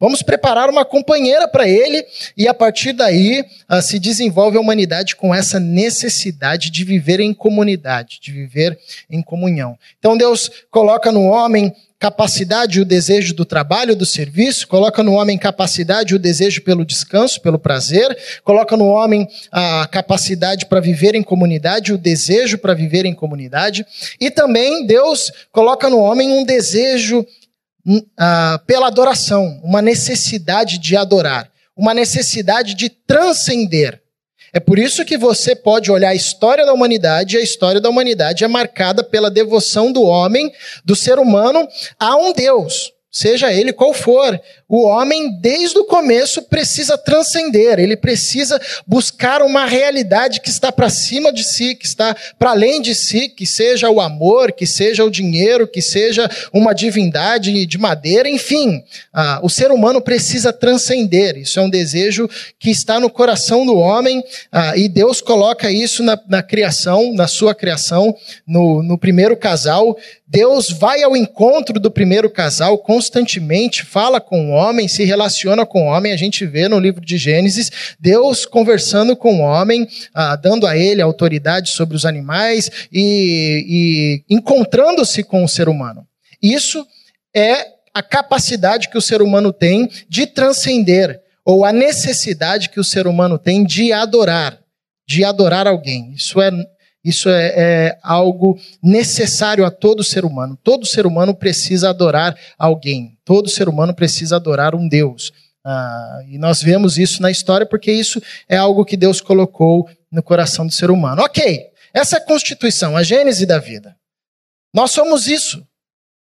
Vamos 0.00 0.22
preparar 0.22 0.70
uma 0.70 0.82
companheira 0.82 1.46
para 1.46 1.68
ele, 1.68 2.02
e 2.34 2.48
a 2.48 2.54
partir 2.54 2.94
daí 2.94 3.44
uh, 3.70 3.82
se 3.82 3.98
desenvolve 3.98 4.56
a 4.56 4.60
humanidade 4.60 5.14
com 5.14 5.34
essa 5.34 5.60
necessidade 5.60 6.70
de 6.70 6.84
viver 6.84 7.20
em 7.20 7.34
comunidade, 7.34 8.18
de 8.18 8.32
viver 8.32 8.78
em 9.10 9.22
comunhão. 9.22 9.78
Então 9.98 10.16
Deus 10.16 10.50
coloca 10.70 11.12
no 11.12 11.24
homem 11.24 11.70
capacidade 12.00 12.78
e 12.78 12.80
o 12.80 12.84
desejo 12.84 13.34
do 13.34 13.44
trabalho, 13.44 13.94
do 13.94 14.06
serviço, 14.06 14.66
coloca 14.66 15.02
no 15.02 15.12
homem 15.12 15.36
capacidade 15.36 16.14
e 16.14 16.16
o 16.16 16.18
desejo 16.18 16.62
pelo 16.62 16.82
descanso, 16.82 17.42
pelo 17.42 17.58
prazer, 17.58 18.16
coloca 18.42 18.74
no 18.74 18.86
homem 18.86 19.28
a 19.52 19.86
capacidade 19.86 20.64
para 20.64 20.80
viver 20.80 21.14
em 21.14 21.22
comunidade, 21.22 21.92
o 21.92 21.98
desejo 21.98 22.56
para 22.56 22.72
viver 22.72 23.04
em 23.04 23.14
comunidade, 23.14 23.84
e 24.18 24.30
também 24.30 24.86
Deus 24.86 25.30
coloca 25.52 25.90
no 25.90 25.98
homem 25.98 26.30
um 26.30 26.42
desejo 26.42 27.20
uh, 27.20 28.58
pela 28.66 28.86
adoração, 28.86 29.60
uma 29.62 29.82
necessidade 29.82 30.78
de 30.78 30.96
adorar, 30.96 31.50
uma 31.76 31.92
necessidade 31.92 32.72
de 32.72 32.88
transcender. 32.88 33.99
É 34.52 34.60
por 34.60 34.78
isso 34.78 35.04
que 35.04 35.16
você 35.16 35.54
pode 35.54 35.90
olhar 35.90 36.10
a 36.10 36.14
história 36.14 36.66
da 36.66 36.72
humanidade, 36.72 37.36
e 37.36 37.38
a 37.38 37.42
história 37.42 37.80
da 37.80 37.88
humanidade 37.88 38.44
é 38.44 38.48
marcada 38.48 39.02
pela 39.02 39.30
devoção 39.30 39.92
do 39.92 40.02
homem, 40.02 40.52
do 40.84 40.96
ser 40.96 41.18
humano, 41.18 41.68
a 41.98 42.16
um 42.16 42.32
Deus 42.32 42.92
seja 43.10 43.52
ele 43.52 43.72
qual 43.72 43.92
for. 43.92 44.40
O 44.68 44.86
homem, 44.86 45.32
desde 45.40 45.76
o 45.78 45.84
começo, 45.84 46.42
precisa 46.42 46.96
transcender, 46.96 47.80
ele 47.80 47.96
precisa 47.96 48.60
buscar 48.86 49.42
uma 49.42 49.66
realidade 49.66 50.40
que 50.40 50.48
está 50.48 50.70
para 50.70 50.88
cima 50.88 51.32
de 51.32 51.42
si, 51.42 51.74
que 51.74 51.86
está 51.86 52.14
para 52.38 52.50
além 52.50 52.80
de 52.80 52.94
si, 52.94 53.28
que 53.28 53.44
seja 53.44 53.90
o 53.90 54.00
amor, 54.00 54.52
que 54.52 54.64
seja 54.66 55.04
o 55.04 55.10
dinheiro, 55.10 55.66
que 55.66 55.82
seja 55.82 56.30
uma 56.52 56.72
divindade 56.72 57.66
de 57.66 57.78
madeira, 57.78 58.28
enfim. 58.28 58.84
Ah, 59.12 59.40
o 59.42 59.48
ser 59.48 59.72
humano 59.72 60.00
precisa 60.00 60.52
transcender, 60.52 61.36
isso 61.36 61.58
é 61.58 61.62
um 61.62 61.70
desejo 61.70 62.28
que 62.58 62.70
está 62.70 63.00
no 63.00 63.10
coração 63.10 63.66
do 63.66 63.76
homem, 63.76 64.22
ah, 64.52 64.76
e 64.76 64.88
Deus 64.88 65.20
coloca 65.20 65.70
isso 65.70 66.02
na, 66.02 66.18
na 66.28 66.42
criação, 66.42 67.12
na 67.12 67.26
sua 67.26 67.56
criação, 67.56 68.14
no, 68.46 68.82
no 68.84 68.96
primeiro 68.96 69.36
casal. 69.36 69.96
Deus 70.28 70.70
vai 70.70 71.02
ao 71.02 71.16
encontro 71.16 71.80
do 71.80 71.90
primeiro 71.90 72.30
casal 72.30 72.78
constantemente, 73.00 73.82
fala 73.82 74.20
com 74.20 74.50
o 74.50 74.50
homem, 74.50 74.86
se 74.86 75.04
relaciona 75.04 75.64
com 75.64 75.84
o 75.84 75.86
homem. 75.86 76.12
A 76.12 76.16
gente 76.16 76.44
vê 76.44 76.68
no 76.68 76.78
livro 76.78 77.00
de 77.00 77.16
Gênesis 77.16 77.70
Deus 77.98 78.44
conversando 78.44 79.16
com 79.16 79.36
o 79.36 79.40
homem, 79.40 79.88
ah, 80.12 80.36
dando 80.36 80.66
a 80.66 80.76
ele 80.76 81.00
autoridade 81.00 81.70
sobre 81.70 81.96
os 81.96 82.04
animais 82.04 82.70
e, 82.92 84.22
e 84.28 84.34
encontrando-se 84.34 85.22
com 85.22 85.42
o 85.42 85.48
ser 85.48 85.66
humano. 85.66 86.06
Isso 86.42 86.86
é 87.34 87.68
a 87.94 88.02
capacidade 88.02 88.90
que 88.90 88.98
o 88.98 89.02
ser 89.02 89.22
humano 89.22 89.50
tem 89.50 89.88
de 90.06 90.26
transcender, 90.26 91.18
ou 91.42 91.64
a 91.64 91.72
necessidade 91.72 92.68
que 92.68 92.78
o 92.78 92.84
ser 92.84 93.06
humano 93.06 93.38
tem 93.38 93.64
de 93.64 93.94
adorar, 93.94 94.58
de 95.08 95.24
adorar 95.24 95.66
alguém. 95.66 96.12
Isso 96.14 96.38
é 96.40 96.50
isso 97.04 97.28
é, 97.30 97.54
é, 97.56 97.98
algo 98.02 98.58
necessário 98.82 99.64
a 99.64 99.70
todo 99.70 100.04
ser 100.04 100.24
humano. 100.24 100.58
Todo 100.62 100.86
ser 100.86 101.06
humano 101.06 101.34
precisa 101.34 101.88
adorar 101.90 102.36
alguém. 102.58 103.18
Todo 103.24 103.48
ser 103.48 103.68
humano 103.68 103.94
precisa 103.94 104.36
adorar 104.36 104.74
um 104.74 104.86
Deus. 104.86 105.32
Ah, 105.64 106.20
e 106.28 106.38
nós 106.38 106.62
vemos 106.62 106.98
isso 106.98 107.22
na 107.22 107.30
história 107.30 107.66
porque 107.66 107.90
isso 107.90 108.20
é 108.48 108.56
algo 108.56 108.84
que 108.84 108.96
Deus 108.96 109.20
colocou 109.20 109.88
no 110.10 110.22
coração 110.22 110.66
do 110.66 110.72
ser 110.72 110.90
humano. 110.90 111.22
Ok, 111.22 111.68
essa 111.94 112.16
é 112.16 112.18
a 112.18 112.24
constituição, 112.24 112.96
a 112.96 113.02
gênese 113.02 113.46
da 113.46 113.58
vida. 113.58 113.96
Nós 114.74 114.90
somos 114.90 115.26
isso. 115.26 115.66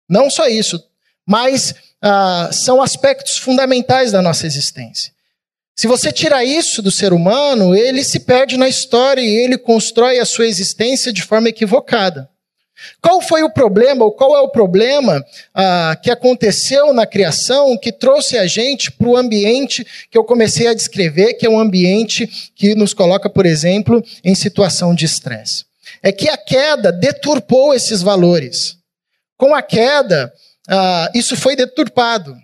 Não 0.09 0.31
só 0.31 0.49
isso, 0.49 0.83
mas 1.27 1.75
ah, 2.01 2.51
são 2.53 2.81
aspectos 2.81 3.37
fundamentais 3.37 4.13
da 4.13 4.23
nossa 4.23 4.47
existência. 4.47 5.13
Se 5.79 5.87
você 5.87 6.11
tirar 6.11 6.45
isso 6.45 6.83
do 6.83 6.91
ser 6.91 7.13
humano, 7.13 7.73
ele 7.73 8.03
se 8.03 8.19
perde 8.19 8.57
na 8.57 8.69
história 8.69 9.21
e 9.21 9.37
ele 9.37 9.57
constrói 9.57 10.19
a 10.19 10.25
sua 10.25 10.45
existência 10.45 11.13
de 11.13 11.23
forma 11.23 11.51
equivocada. 11.51 12.29
Qual 13.01 13.21
foi 13.21 13.45
o 13.45 13.53
problema, 13.53 14.05
ou 14.05 14.11
qual 14.11 14.37
é 14.37 14.41
o 14.41 14.49
problema 14.49 15.25
ah, 15.55 15.97
que 16.03 16.11
aconteceu 16.11 16.93
na 16.93 17.07
criação 17.07 17.79
que 17.79 17.93
trouxe 17.93 18.37
a 18.37 18.45
gente 18.45 18.91
para 18.91 19.07
o 19.07 19.17
ambiente 19.17 19.87
que 20.11 20.19
eu 20.19 20.25
comecei 20.25 20.67
a 20.67 20.75
descrever, 20.75 21.35
que 21.35 21.47
é 21.47 21.49
um 21.49 21.61
ambiente 21.61 22.27
que 22.57 22.75
nos 22.75 22.93
coloca, 22.93 23.31
por 23.31 23.47
exemplo, 23.47 24.03
em 24.25 24.35
situação 24.35 24.93
de 24.93 25.05
estresse? 25.05 25.65
É 26.03 26.11
que 26.11 26.29
a 26.29 26.37
queda 26.37 26.91
deturpou 26.91 27.73
esses 27.73 28.03
valores. 28.03 28.77
Com 29.37 29.55
a 29.55 29.63
queda, 29.63 30.33
ah, 30.69 31.09
isso 31.15 31.37
foi 31.37 31.55
deturpado. 31.55 32.37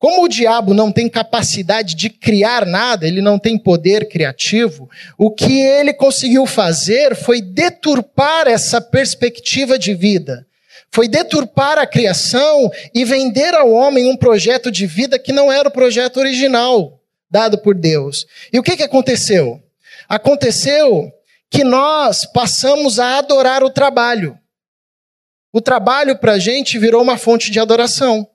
Como 0.00 0.24
o 0.24 0.28
diabo 0.28 0.72
não 0.72 0.90
tem 0.90 1.10
capacidade 1.10 1.94
de 1.94 2.08
criar 2.08 2.64
nada, 2.64 3.06
ele 3.06 3.20
não 3.20 3.38
tem 3.38 3.58
poder 3.58 4.08
criativo, 4.08 4.88
o 5.18 5.30
que 5.30 5.60
ele 5.60 5.92
conseguiu 5.92 6.46
fazer 6.46 7.14
foi 7.14 7.42
deturpar 7.42 8.48
essa 8.48 8.80
perspectiva 8.80 9.78
de 9.78 9.94
vida. 9.94 10.46
Foi 10.90 11.06
deturpar 11.06 11.78
a 11.78 11.86
criação 11.86 12.70
e 12.94 13.04
vender 13.04 13.54
ao 13.54 13.70
homem 13.70 14.06
um 14.06 14.16
projeto 14.16 14.70
de 14.70 14.86
vida 14.86 15.18
que 15.18 15.34
não 15.34 15.52
era 15.52 15.68
o 15.68 15.72
projeto 15.72 16.16
original 16.16 16.98
dado 17.30 17.58
por 17.58 17.74
Deus. 17.74 18.26
E 18.50 18.58
o 18.58 18.62
que, 18.62 18.78
que 18.78 18.82
aconteceu? 18.82 19.62
Aconteceu 20.08 21.12
que 21.50 21.62
nós 21.62 22.24
passamos 22.24 22.98
a 22.98 23.18
adorar 23.18 23.62
o 23.62 23.68
trabalho. 23.68 24.38
O 25.52 25.60
trabalho 25.60 26.16
para 26.16 26.32
a 26.32 26.38
gente 26.38 26.78
virou 26.78 27.02
uma 27.02 27.18
fonte 27.18 27.50
de 27.50 27.60
adoração. 27.60 28.26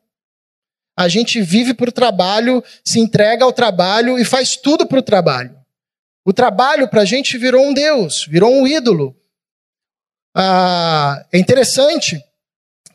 A 0.95 1.07
gente 1.07 1.41
vive 1.41 1.73
para 1.73 1.89
o 1.89 1.93
trabalho, 1.93 2.63
se 2.83 2.99
entrega 2.99 3.43
ao 3.43 3.51
trabalho 3.51 4.17
e 4.17 4.23
faz 4.23 4.55
tudo 4.55 4.85
para 4.85 4.99
o 4.99 5.03
trabalho. 5.03 5.55
O 6.23 6.31
trabalho 6.31 6.87
para 6.87 7.01
a 7.01 7.05
gente 7.05 7.37
virou 7.37 7.63
um 7.63 7.73
Deus, 7.73 8.25
virou 8.27 8.51
um 8.51 8.65
ídolo. 8.65 9.15
Ah, 10.33 11.25
é 11.31 11.37
interessante 11.37 12.23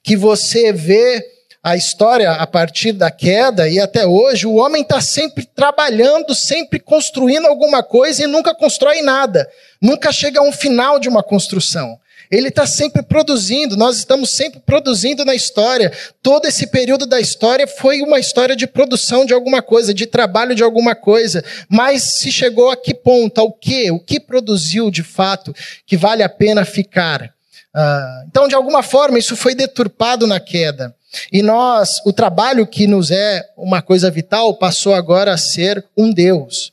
que 0.02 0.16
você 0.16 0.72
vê 0.72 1.24
a 1.62 1.76
história 1.76 2.32
a 2.32 2.46
partir 2.46 2.92
da 2.92 3.10
queda 3.10 3.68
e 3.68 3.78
até 3.78 4.06
hoje, 4.06 4.46
o 4.46 4.54
homem 4.54 4.82
está 4.82 5.00
sempre 5.00 5.44
trabalhando, 5.44 6.34
sempre 6.34 6.80
construindo 6.80 7.46
alguma 7.46 7.82
coisa 7.82 8.24
e 8.24 8.26
nunca 8.26 8.54
constrói 8.54 9.02
nada. 9.02 9.48
Nunca 9.80 10.10
chega 10.10 10.40
a 10.40 10.42
um 10.42 10.52
final 10.52 10.98
de 10.98 11.08
uma 11.08 11.22
construção. 11.22 11.98
Ele 12.30 12.48
está 12.48 12.64
sempre 12.66 13.02
produzindo, 13.02 13.76
nós 13.76 13.96
estamos 13.96 14.30
sempre 14.30 14.60
produzindo 14.60 15.24
na 15.24 15.34
história. 15.34 15.92
Todo 16.22 16.46
esse 16.46 16.68
período 16.68 17.04
da 17.04 17.20
história 17.20 17.66
foi 17.66 18.02
uma 18.02 18.20
história 18.20 18.54
de 18.54 18.66
produção 18.66 19.26
de 19.26 19.34
alguma 19.34 19.60
coisa, 19.60 19.92
de 19.92 20.06
trabalho 20.06 20.54
de 20.54 20.62
alguma 20.62 20.94
coisa. 20.94 21.44
Mas 21.68 22.02
se 22.02 22.30
chegou 22.30 22.70
a 22.70 22.76
que 22.76 22.94
ponto? 22.94 23.40
Ao 23.40 23.52
que? 23.52 23.90
O 23.90 23.98
que 23.98 24.20
produziu 24.20 24.90
de 24.90 25.02
fato 25.02 25.52
que 25.84 25.96
vale 25.96 26.22
a 26.22 26.28
pena 26.28 26.64
ficar? 26.64 27.34
Ah, 27.74 28.24
então, 28.28 28.46
de 28.46 28.54
alguma 28.54 28.82
forma, 28.82 29.18
isso 29.18 29.34
foi 29.34 29.54
deturpado 29.54 30.26
na 30.26 30.38
queda. 30.38 30.94
E 31.32 31.42
nós, 31.42 32.00
o 32.04 32.12
trabalho 32.12 32.66
que 32.66 32.86
nos 32.86 33.10
é 33.10 33.44
uma 33.56 33.82
coisa 33.82 34.10
vital, 34.10 34.54
passou 34.54 34.94
agora 34.94 35.32
a 35.32 35.38
ser 35.38 35.84
um 35.96 36.12
Deus. 36.12 36.72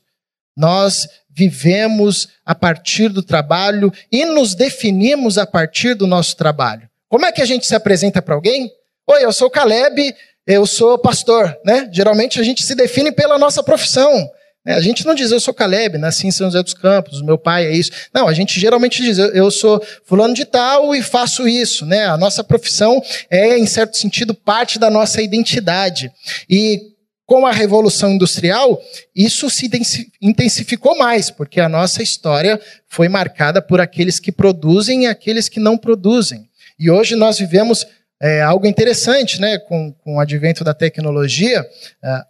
Nós 0.56 1.08
vivemos 1.38 2.28
a 2.44 2.52
partir 2.52 3.08
do 3.08 3.22
trabalho 3.22 3.92
e 4.10 4.24
nos 4.24 4.56
definimos 4.56 5.38
a 5.38 5.46
partir 5.46 5.94
do 5.94 6.04
nosso 6.04 6.36
trabalho. 6.36 6.88
Como 7.08 7.24
é 7.24 7.30
que 7.30 7.40
a 7.40 7.46
gente 7.46 7.64
se 7.64 7.76
apresenta 7.76 8.20
para 8.20 8.34
alguém? 8.34 8.68
Oi, 9.06 9.24
eu 9.24 9.32
sou 9.32 9.48
Caleb, 9.48 10.12
eu 10.44 10.66
sou 10.66 10.98
pastor, 10.98 11.56
né? 11.64 11.88
Geralmente 11.92 12.40
a 12.40 12.42
gente 12.42 12.64
se 12.64 12.74
define 12.74 13.12
pela 13.12 13.38
nossa 13.38 13.62
profissão. 13.62 14.28
Né? 14.66 14.74
A 14.74 14.80
gente 14.80 15.06
não 15.06 15.14
diz 15.14 15.30
eu 15.30 15.38
sou 15.38 15.54
Caleb, 15.54 15.96
nasci 15.96 16.26
em 16.26 16.32
São 16.32 16.48
José 16.48 16.60
dos 16.60 16.74
Campos, 16.74 17.22
meu 17.22 17.38
pai 17.38 17.66
é 17.66 17.70
isso. 17.70 17.92
Não, 18.12 18.26
a 18.26 18.34
gente 18.34 18.58
geralmente 18.58 19.00
diz 19.00 19.18
eu 19.18 19.48
sou 19.48 19.80
fulano 20.04 20.34
de 20.34 20.44
tal 20.44 20.92
e 20.92 21.02
faço 21.04 21.46
isso, 21.46 21.86
né? 21.86 22.06
A 22.06 22.16
nossa 22.16 22.42
profissão 22.42 23.00
é 23.30 23.56
em 23.56 23.66
certo 23.66 23.96
sentido 23.96 24.34
parte 24.34 24.76
da 24.76 24.90
nossa 24.90 25.22
identidade. 25.22 26.10
E 26.50 26.97
com 27.28 27.46
a 27.46 27.52
Revolução 27.52 28.12
Industrial, 28.12 28.80
isso 29.14 29.50
se 29.50 29.70
intensificou 30.18 30.96
mais, 30.96 31.30
porque 31.30 31.60
a 31.60 31.68
nossa 31.68 32.02
história 32.02 32.58
foi 32.88 33.06
marcada 33.06 33.60
por 33.60 33.82
aqueles 33.82 34.18
que 34.18 34.32
produzem 34.32 35.02
e 35.02 35.06
aqueles 35.06 35.46
que 35.46 35.60
não 35.60 35.76
produzem. 35.76 36.48
E 36.78 36.90
hoje 36.90 37.14
nós 37.14 37.38
vivemos 37.38 37.86
é, 38.18 38.40
algo 38.40 38.66
interessante, 38.66 39.38
né? 39.38 39.58
Com, 39.58 39.92
com 39.92 40.16
o 40.16 40.20
advento 40.20 40.64
da 40.64 40.72
tecnologia, 40.72 41.68
é, 42.02 42.22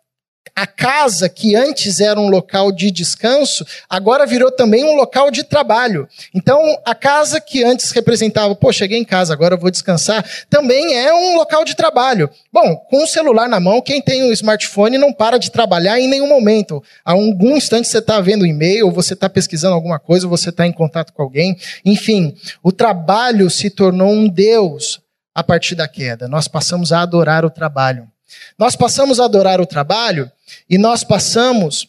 a 0.58 0.66
casa, 0.66 1.28
que 1.28 1.54
antes 1.54 2.00
era 2.00 2.18
um 2.18 2.28
local 2.28 2.72
de 2.72 2.90
descanso, 2.90 3.64
agora 3.88 4.26
virou 4.26 4.50
também 4.50 4.84
um 4.84 4.96
local 4.96 5.30
de 5.30 5.44
trabalho. 5.44 6.08
Então, 6.34 6.60
a 6.84 6.94
casa 6.94 7.40
que 7.40 7.62
antes 7.62 7.92
representava, 7.92 8.56
pô, 8.56 8.72
cheguei 8.72 8.98
em 8.98 9.04
casa, 9.04 9.32
agora 9.32 9.56
vou 9.56 9.70
descansar, 9.70 10.24
também 10.50 10.96
é 10.96 11.14
um 11.14 11.36
local 11.36 11.64
de 11.64 11.76
trabalho. 11.76 12.28
Bom, 12.52 12.76
com 12.76 13.04
o 13.04 13.06
celular 13.06 13.48
na 13.48 13.60
mão, 13.60 13.80
quem 13.80 14.02
tem 14.02 14.24
um 14.24 14.32
smartphone 14.32 14.98
não 14.98 15.12
para 15.12 15.38
de 15.38 15.50
trabalhar 15.50 16.00
em 16.00 16.08
nenhum 16.08 16.28
momento. 16.28 16.82
A 17.04 17.12
algum 17.12 17.56
instante 17.56 17.86
você 17.86 17.98
está 17.98 18.20
vendo 18.20 18.46
e-mail, 18.46 18.90
você 18.90 19.14
está 19.14 19.28
pesquisando 19.28 19.74
alguma 19.74 19.98
coisa, 19.98 20.26
você 20.26 20.50
está 20.50 20.66
em 20.66 20.72
contato 20.72 21.12
com 21.12 21.22
alguém. 21.22 21.56
Enfim, 21.84 22.34
o 22.62 22.72
trabalho 22.72 23.48
se 23.48 23.70
tornou 23.70 24.10
um 24.10 24.28
Deus 24.28 25.00
a 25.34 25.44
partir 25.44 25.76
da 25.76 25.86
queda. 25.86 26.26
Nós 26.26 26.48
passamos 26.48 26.92
a 26.92 27.00
adorar 27.00 27.44
o 27.44 27.50
trabalho. 27.50 28.08
Nós 28.58 28.76
passamos 28.76 29.20
a 29.20 29.24
adorar 29.24 29.60
o 29.60 29.66
trabalho 29.66 30.30
e 30.68 30.78
nós 30.78 31.04
passamos 31.04 31.88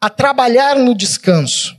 a 0.00 0.08
trabalhar 0.08 0.76
no 0.76 0.94
descanso. 0.94 1.76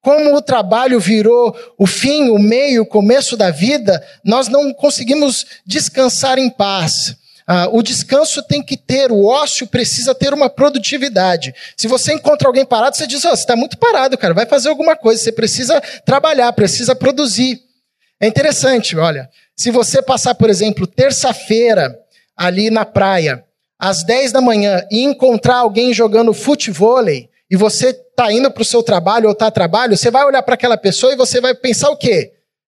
Como 0.00 0.34
o 0.34 0.42
trabalho 0.42 0.98
virou 0.98 1.56
o 1.78 1.86
fim, 1.86 2.28
o 2.30 2.38
meio, 2.38 2.82
o 2.82 2.86
começo 2.86 3.36
da 3.36 3.50
vida, 3.50 4.04
nós 4.24 4.48
não 4.48 4.74
conseguimos 4.74 5.46
descansar 5.64 6.38
em 6.38 6.50
paz. 6.50 7.16
Ah, 7.46 7.68
o 7.70 7.82
descanso 7.82 8.42
tem 8.42 8.62
que 8.62 8.76
ter, 8.76 9.12
o 9.12 9.24
ócio 9.24 9.66
precisa 9.66 10.14
ter 10.14 10.34
uma 10.34 10.48
produtividade. 10.48 11.54
Se 11.76 11.86
você 11.86 12.14
encontra 12.14 12.48
alguém 12.48 12.64
parado, 12.64 12.96
você 12.96 13.06
diz: 13.06 13.24
oh, 13.24 13.30
você 13.30 13.42
está 13.42 13.54
muito 13.54 13.78
parado, 13.78 14.18
cara, 14.18 14.34
vai 14.34 14.46
fazer 14.46 14.68
alguma 14.68 14.96
coisa. 14.96 15.22
Você 15.22 15.32
precisa 15.32 15.80
trabalhar, 16.04 16.52
precisa 16.52 16.94
produzir. 16.94 17.60
É 18.20 18.26
interessante, 18.26 18.96
olha. 18.96 19.28
Se 19.56 19.70
você 19.70 20.00
passar, 20.00 20.34
por 20.34 20.48
exemplo, 20.48 20.86
terça-feira 20.86 21.96
ali 22.36 22.70
na 22.70 22.84
praia, 22.84 23.44
às 23.78 24.04
10 24.04 24.32
da 24.32 24.40
manhã, 24.40 24.86
e 24.90 25.02
encontrar 25.02 25.56
alguém 25.56 25.92
jogando 25.92 26.32
futevôlei, 26.32 27.28
e 27.50 27.56
você 27.56 27.88
está 27.90 28.32
indo 28.32 28.50
para 28.50 28.62
o 28.62 28.64
seu 28.64 28.82
trabalho 28.82 29.26
ou 29.26 29.32
está 29.32 29.48
a 29.48 29.50
trabalho, 29.50 29.96
você 29.96 30.10
vai 30.10 30.24
olhar 30.24 30.42
para 30.42 30.54
aquela 30.54 30.76
pessoa 30.76 31.12
e 31.12 31.16
você 31.16 31.40
vai 31.40 31.54
pensar 31.54 31.90
o 31.90 31.96
quê? 31.96 32.32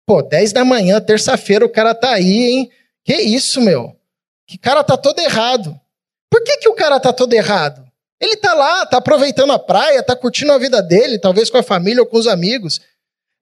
Pô, 0.05 0.21
10 0.21 0.51
da 0.51 0.65
manhã, 0.65 0.99
terça-feira, 0.99 1.65
o 1.65 1.69
cara 1.69 1.95
tá 1.95 2.11
aí, 2.11 2.49
hein? 2.49 2.71
Que 3.03 3.15
isso, 3.15 3.61
meu? 3.61 3.95
Que 4.47 4.57
cara 4.57 4.83
tá 4.83 4.97
todo 4.97 5.19
errado. 5.19 5.79
Por 6.29 6.43
que, 6.43 6.57
que 6.57 6.69
o 6.69 6.75
cara 6.75 6.99
tá 6.99 7.13
todo 7.13 7.33
errado? 7.33 7.85
Ele 8.19 8.35
tá 8.35 8.53
lá, 8.53 8.85
tá 8.85 8.97
aproveitando 8.97 9.51
a 9.51 9.59
praia, 9.59 10.03
tá 10.03 10.15
curtindo 10.15 10.51
a 10.51 10.57
vida 10.57 10.81
dele, 10.81 11.19
talvez 11.19 11.49
com 11.49 11.57
a 11.57 11.63
família 11.63 12.01
ou 12.01 12.07
com 12.07 12.17
os 12.17 12.27
amigos. 12.27 12.81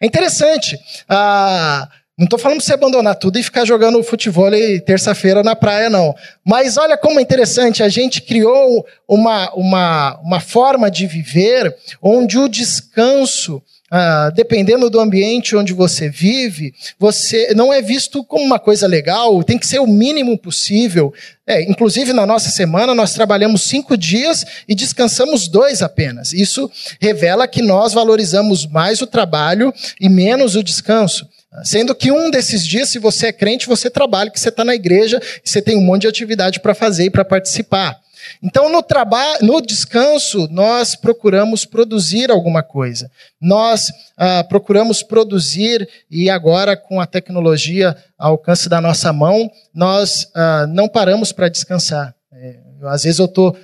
É 0.02 0.06
interessante. 0.06 0.78
Ah, 1.08 1.90
não 2.24 2.26
estou 2.26 2.40
falando 2.40 2.60
para 2.60 2.66
você 2.66 2.74
abandonar 2.74 3.16
tudo 3.16 3.38
e 3.38 3.44
ficar 3.44 3.66
jogando 3.66 4.02
futebol 4.02 4.50
terça-feira 4.86 5.44
na 5.44 5.56
praia, 5.56 5.90
não. 5.90 6.16
Mas 6.44 6.78
olha 6.78 6.98
como 6.98 7.20
é 7.20 7.22
interessante, 7.22 7.84
a 7.84 7.90
gente 7.90 8.22
criou 8.22 8.86
uma, 9.08 9.54
uma, 9.54 10.20
uma 10.22 10.40
forma 10.40 10.90
de 10.90 11.06
viver 11.06 11.76
onde 12.02 12.38
o 12.38 12.48
descanso, 12.48 13.62
ah, 13.92 14.32
dependendo 14.34 14.90
do 14.90 15.02
ambiente 15.02 15.56
onde 15.56 15.74
você 15.74 16.08
vive, 16.08 16.74
você 16.98 17.54
não 17.54 17.74
é 17.74 17.82
visto 17.82 18.24
como 18.24 18.46
uma 18.46 18.58
coisa 18.58 18.88
legal, 18.88 19.44
tem 19.44 19.58
que 19.58 19.68
ser 19.68 19.80
o 19.80 19.88
mínimo 19.88 20.38
possível. 20.38 21.14
É, 21.46 21.62
inclusive, 21.64 22.14
na 22.14 22.26
nossa 22.26 22.50
semana, 22.50 22.96
nós 22.96 23.14
trabalhamos 23.14 23.64
cinco 23.64 23.98
dias 23.98 24.46
e 24.66 24.74
descansamos 24.74 25.50
dois 25.50 25.82
apenas. 25.82 26.32
Isso 26.32 26.72
revela 27.02 27.50
que 27.50 27.62
nós 27.62 27.94
valorizamos 27.94 28.66
mais 28.66 29.02
o 29.02 29.08
trabalho 29.08 29.74
e 30.00 30.08
menos 30.08 30.56
o 30.56 30.64
descanso. 30.64 31.28
Sendo 31.64 31.94
que 31.94 32.12
um 32.12 32.32
desses 32.32 32.66
dias, 32.66 32.90
se 32.90 32.98
você 32.98 33.28
é 33.28 33.34
crente, 33.34 33.68
você 33.68 33.90
trabalha, 33.90 34.32
que 34.32 34.40
você 34.40 34.50
está 34.50 34.64
na 34.64 34.74
igreja 34.74 35.22
você 35.44 35.62
tem 35.62 35.78
um 35.78 35.82
monte 35.82 36.02
de 36.02 36.08
atividade 36.08 36.60
para 36.60 36.74
fazer 36.74 37.06
e 37.06 37.10
para 37.10 37.26
participar. 37.26 38.00
Então, 38.42 38.70
no 38.70 38.82
trabalho, 38.82 39.46
no 39.46 39.62
descanso, 39.62 40.48
nós 40.50 40.96
procuramos 40.96 41.66
produzir 41.66 42.32
alguma 42.32 42.64
coisa. 42.64 43.12
Nós 43.40 43.92
ah, 44.18 44.44
procuramos 44.44 45.04
produzir, 45.04 45.88
e 46.10 46.30
agora, 46.30 46.76
com 46.76 47.02
a 47.02 47.06
tecnologia 47.06 47.96
ao 48.18 48.32
alcance 48.32 48.70
da 48.70 48.80
nossa 48.80 49.12
mão, 49.12 49.52
nós 49.74 50.30
ah, 50.34 50.66
não 50.68 50.88
paramos 50.88 51.32
para 51.32 51.50
descansar. 51.50 52.16
É, 52.32 52.58
às 52.84 53.04
vezes 53.04 53.20
eu 53.20 53.26
estou 53.26 53.58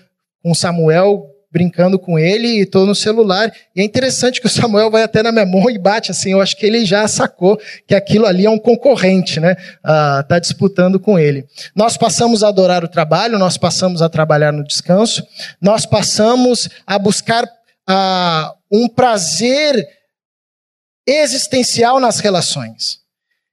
com 0.44 0.54
Samuel 0.54 1.30
brincando 1.52 1.98
com 1.98 2.18
ele 2.18 2.48
e 2.48 2.60
estou 2.62 2.86
no 2.86 2.94
celular. 2.94 3.52
E 3.76 3.82
é 3.82 3.84
interessante 3.84 4.40
que 4.40 4.48
o 4.48 4.50
Samuel 4.50 4.92
vai 4.92 5.04
até 5.04 5.24
na 5.24 5.32
minha 5.32 5.46
mão 5.46 5.70
e 5.70 5.78
bate 5.78 6.12
assim. 6.12 6.32
Eu 6.32 6.42
acho 6.42 6.56
que 6.56 6.66
ele 6.66 6.86
já 6.86 7.08
sacou 7.08 7.60
que 7.88 7.96
aquilo 7.96 8.26
ali 8.26 8.46
é 8.46 8.50
um 8.50 8.60
concorrente, 8.60 9.40
né? 9.40 9.52
Está 9.52 10.36
ah, 10.36 10.40
disputando 10.40 11.00
com 11.00 11.18
ele. 11.18 11.46
Nós 11.76 11.98
passamos 11.98 12.44
a 12.44 12.50
adorar 12.50 12.84
o 12.84 12.88
trabalho, 12.88 13.40
nós 13.40 13.58
passamos 13.58 14.02
a 14.02 14.10
trabalhar 14.10 14.52
no 14.52 14.64
descanso, 14.64 15.26
nós 15.62 15.86
passamos 15.86 16.70
a 16.86 17.00
buscar 17.00 17.50
ah, 17.88 18.54
um 18.72 18.88
prazer 18.88 19.88
existencial 21.08 22.00
nas 22.00 22.20
relações. 22.20 23.00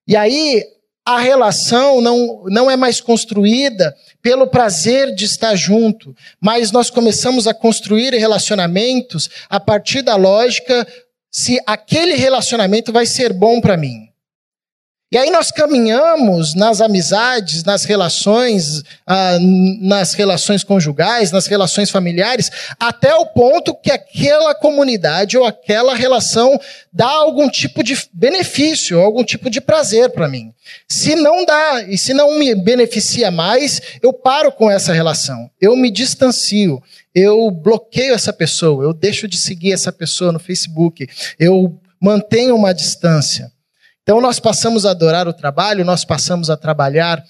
E 0.06 0.14
aí 0.14 0.62
a 1.06 1.20
relação 1.20 2.00
não, 2.00 2.42
não 2.46 2.68
é 2.68 2.76
mais 2.76 3.00
construída 3.00 3.94
pelo 4.20 4.48
prazer 4.48 5.14
de 5.14 5.24
estar 5.24 5.54
junto, 5.54 6.12
mas 6.40 6.72
nós 6.72 6.90
começamos 6.90 7.46
a 7.46 7.54
construir 7.54 8.12
relacionamentos 8.12 9.30
a 9.48 9.60
partir 9.60 10.02
da 10.02 10.16
lógica 10.16 10.84
se 11.30 11.60
aquele 11.64 12.16
relacionamento 12.16 12.92
vai 12.92 13.06
ser 13.06 13.32
bom 13.32 13.60
para 13.60 13.76
mim. 13.76 14.05
E 15.12 15.16
aí 15.16 15.30
nós 15.30 15.52
caminhamos 15.52 16.56
nas 16.56 16.80
amizades, 16.80 17.62
nas 17.62 17.84
relações, 17.84 18.82
ah, 19.06 19.38
nas 19.80 20.14
relações 20.14 20.64
conjugais, 20.64 21.30
nas 21.30 21.46
relações 21.46 21.90
familiares, 21.90 22.50
até 22.80 23.14
o 23.14 23.24
ponto 23.26 23.72
que 23.72 23.92
aquela 23.92 24.52
comunidade 24.52 25.38
ou 25.38 25.44
aquela 25.44 25.94
relação 25.94 26.60
dá 26.92 27.06
algum 27.06 27.48
tipo 27.48 27.84
de 27.84 27.96
benefício, 28.12 28.98
algum 28.98 29.22
tipo 29.22 29.48
de 29.48 29.60
prazer 29.60 30.10
para 30.10 30.26
mim. 30.26 30.52
Se 30.88 31.14
não 31.14 31.44
dá, 31.44 31.84
e 31.84 31.96
se 31.96 32.12
não 32.12 32.36
me 32.36 32.52
beneficia 32.56 33.30
mais, 33.30 33.80
eu 34.02 34.12
paro 34.12 34.50
com 34.50 34.68
essa 34.68 34.92
relação, 34.92 35.48
eu 35.60 35.76
me 35.76 35.88
distancio, 35.88 36.82
eu 37.14 37.48
bloqueio 37.52 38.12
essa 38.12 38.32
pessoa, 38.32 38.82
eu 38.82 38.92
deixo 38.92 39.28
de 39.28 39.36
seguir 39.36 39.72
essa 39.72 39.92
pessoa 39.92 40.32
no 40.32 40.40
Facebook, 40.40 41.08
eu 41.38 41.78
mantenho 42.00 42.56
uma 42.56 42.74
distância. 42.74 43.54
Então 44.06 44.20
nós 44.20 44.38
passamos 44.38 44.86
a 44.86 44.92
adorar 44.92 45.26
o 45.26 45.32
trabalho, 45.32 45.84
nós 45.84 46.04
passamos 46.04 46.48
a 46.48 46.56
trabalhar 46.56 47.20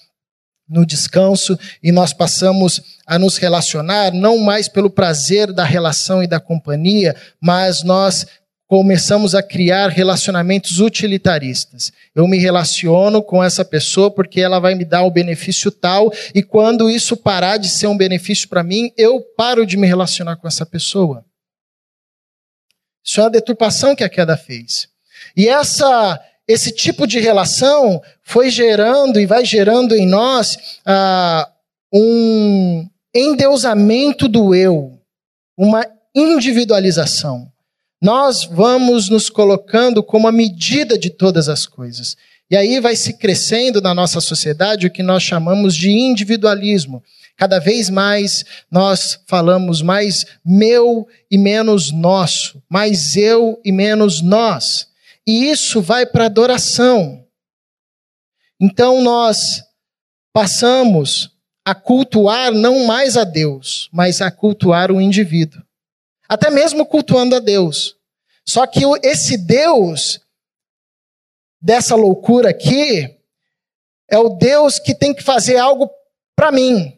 no 0.69 0.85
descanso 0.85 1.59
e 1.83 1.91
nós 1.91 2.13
passamos 2.13 3.01
a 3.07 3.19
nos 3.19 3.39
relacionar 3.39 4.13
não 4.13 4.37
mais 4.37 4.69
pelo 4.69 4.91
prazer 4.91 5.55
da 5.55 5.65
relação 5.65 6.23
e 6.23 6.27
da 6.27 6.39
companhia, 6.39 7.17
mas 7.41 7.83
nós 7.83 8.27
começamos 8.67 9.35
a 9.35 9.43
criar 9.43 9.89
relacionamentos 9.89 10.79
utilitaristas. 10.79 11.91
Eu 12.15 12.29
me 12.29 12.37
relaciono 12.37 13.23
com 13.23 13.43
essa 13.43 13.65
pessoa 13.65 14.11
porque 14.11 14.43
ela 14.43 14.59
vai 14.59 14.75
me 14.75 14.85
dar 14.85 15.03
um 15.03 15.11
benefício 15.11 15.71
tal, 15.71 16.13
e 16.35 16.43
quando 16.43 16.91
isso 16.91 17.17
parar 17.17 17.57
de 17.57 17.71
ser 17.71 17.87
um 17.87 17.97
benefício 17.97 18.51
para 18.51 18.63
mim, 18.63 18.93
eu 18.99 19.23
paro 19.35 19.65
de 19.65 19.79
me 19.79 19.87
relacionar 19.87 20.37
com 20.37 20.47
essa 20.47 20.67
pessoa. 20.67 21.25
Isso 23.03 23.19
é 23.19 23.25
a 23.25 23.31
deturpação 23.31 23.97
que 23.97 24.05
a 24.05 24.11
queda 24.11 24.37
fez. 24.37 24.89
E 25.35 25.49
essa 25.49 26.21
esse 26.49 26.71
tipo 26.71 27.07
de 27.07 27.19
relação 27.19 28.01
foi 28.23 28.51
gerando 28.51 29.19
e 29.19 29.27
vai 29.27 29.45
gerando 29.45 29.97
em 29.97 30.07
nós 30.07 30.57
ah, 30.85 31.51
um 31.93 32.89
endeusamento 33.15 34.29
do 34.29 34.55
eu, 34.55 34.99
uma 35.57 35.87
individualização. 36.15 37.51
Nós 38.01 38.45
vamos 38.45 39.09
nos 39.09 39.31
colocando 39.31 40.03
como 40.03 40.29
a 40.29 40.33
medida 40.33 40.99
de 40.99 41.11
todas 41.11 41.49
as 41.49 41.67
coisas. 41.67 42.17
E 42.49 42.57
aí 42.57 42.79
vai 42.79 42.95
se 42.95 43.15
crescendo 43.15 43.81
na 43.81 43.93
nossa 43.93 44.21
sociedade 44.21 44.87
o 44.87 44.91
que 44.91 45.03
nós 45.03 45.23
chamamos 45.23 45.75
de 45.75 45.91
individualismo. 45.91 47.03
Cada 47.37 47.59
vez 47.59 47.91
mais 47.91 48.45
nós 48.71 49.19
falamos 49.27 49.83
mais 49.83 50.25
meu 50.45 51.09
e 51.31 51.37
menos 51.37 51.91
nosso, 51.91 52.63
mais 52.69 53.17
eu 53.17 53.61
e 53.65 53.73
menos 53.73 54.23
nós. 54.23 54.87
E 55.27 55.51
isso 55.51 55.83
vai 55.83 56.07
para 56.07 56.27
adoração. 56.27 57.27
Então 58.61 59.03
nós 59.03 59.63
passamos 60.33 61.31
a 61.65 61.75
cultuar 61.75 62.53
não 62.53 62.87
mais 62.87 63.17
a 63.17 63.25
Deus, 63.25 63.89
mas 63.93 64.21
a 64.21 64.31
cultuar 64.31 64.93
o 64.93 65.01
indivíduo. 65.01 65.63
Até 66.29 66.51
mesmo 66.51 66.87
cultuando 66.87 67.35
a 67.35 67.41
Deus. 67.41 67.97
Só 68.45 68.67
que 68.67 68.81
esse 69.03 69.37
Deus 69.37 70.21
dessa 71.61 71.97
loucura 71.97 72.51
aqui 72.51 73.19
é 74.09 74.19
o 74.19 74.31
Deus 74.31 74.79
que 74.79 74.95
tem 74.95 75.13
que 75.13 75.23
fazer 75.23 75.57
algo 75.57 75.91
para 76.37 76.53
mim. 76.53 76.96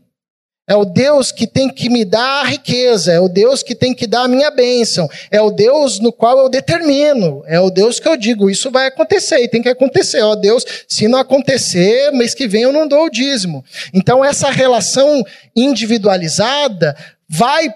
É 0.69 0.77
o 0.77 0.85
Deus 0.85 1.33
que 1.33 1.47
tem 1.47 1.71
que 1.71 1.89
me 1.89 2.05
dar 2.05 2.43
a 2.43 2.45
riqueza, 2.45 3.11
é 3.11 3.19
o 3.19 3.27
Deus 3.29 3.63
que 3.63 3.75
tem 3.75 3.95
que 3.95 4.07
dar 4.07 4.25
a 4.25 4.29
minha 4.29 4.51
bênção, 4.51 5.09
é 5.31 5.41
o 5.41 5.51
Deus 5.51 5.99
no 5.99 6.13
qual 6.13 6.39
eu 6.39 6.49
determino, 6.51 7.43
é 7.47 7.59
o 7.59 7.71
Deus 7.71 7.99
que 7.99 8.07
eu 8.07 8.19
digo, 8.19 8.51
isso 8.51 8.71
vai 8.71 8.87
acontecer 8.87 9.39
e 9.39 9.49
tem 9.49 9.63
que 9.63 9.69
acontecer. 9.71 10.21
Ó 10.21 10.35
Deus, 10.35 10.67
se 10.87 11.09
não 11.09 11.19
acontecer, 11.19 12.13
mês 12.13 12.35
que 12.35 12.47
vem 12.47 12.65
eu 12.65 12.73
não 12.73 12.87
dou 12.87 13.07
o 13.07 13.11
dízimo. 13.11 13.65
Então 13.95 14.23
essa 14.23 14.51
relação 14.51 15.25
individualizada 15.57 16.95
vai 17.27 17.73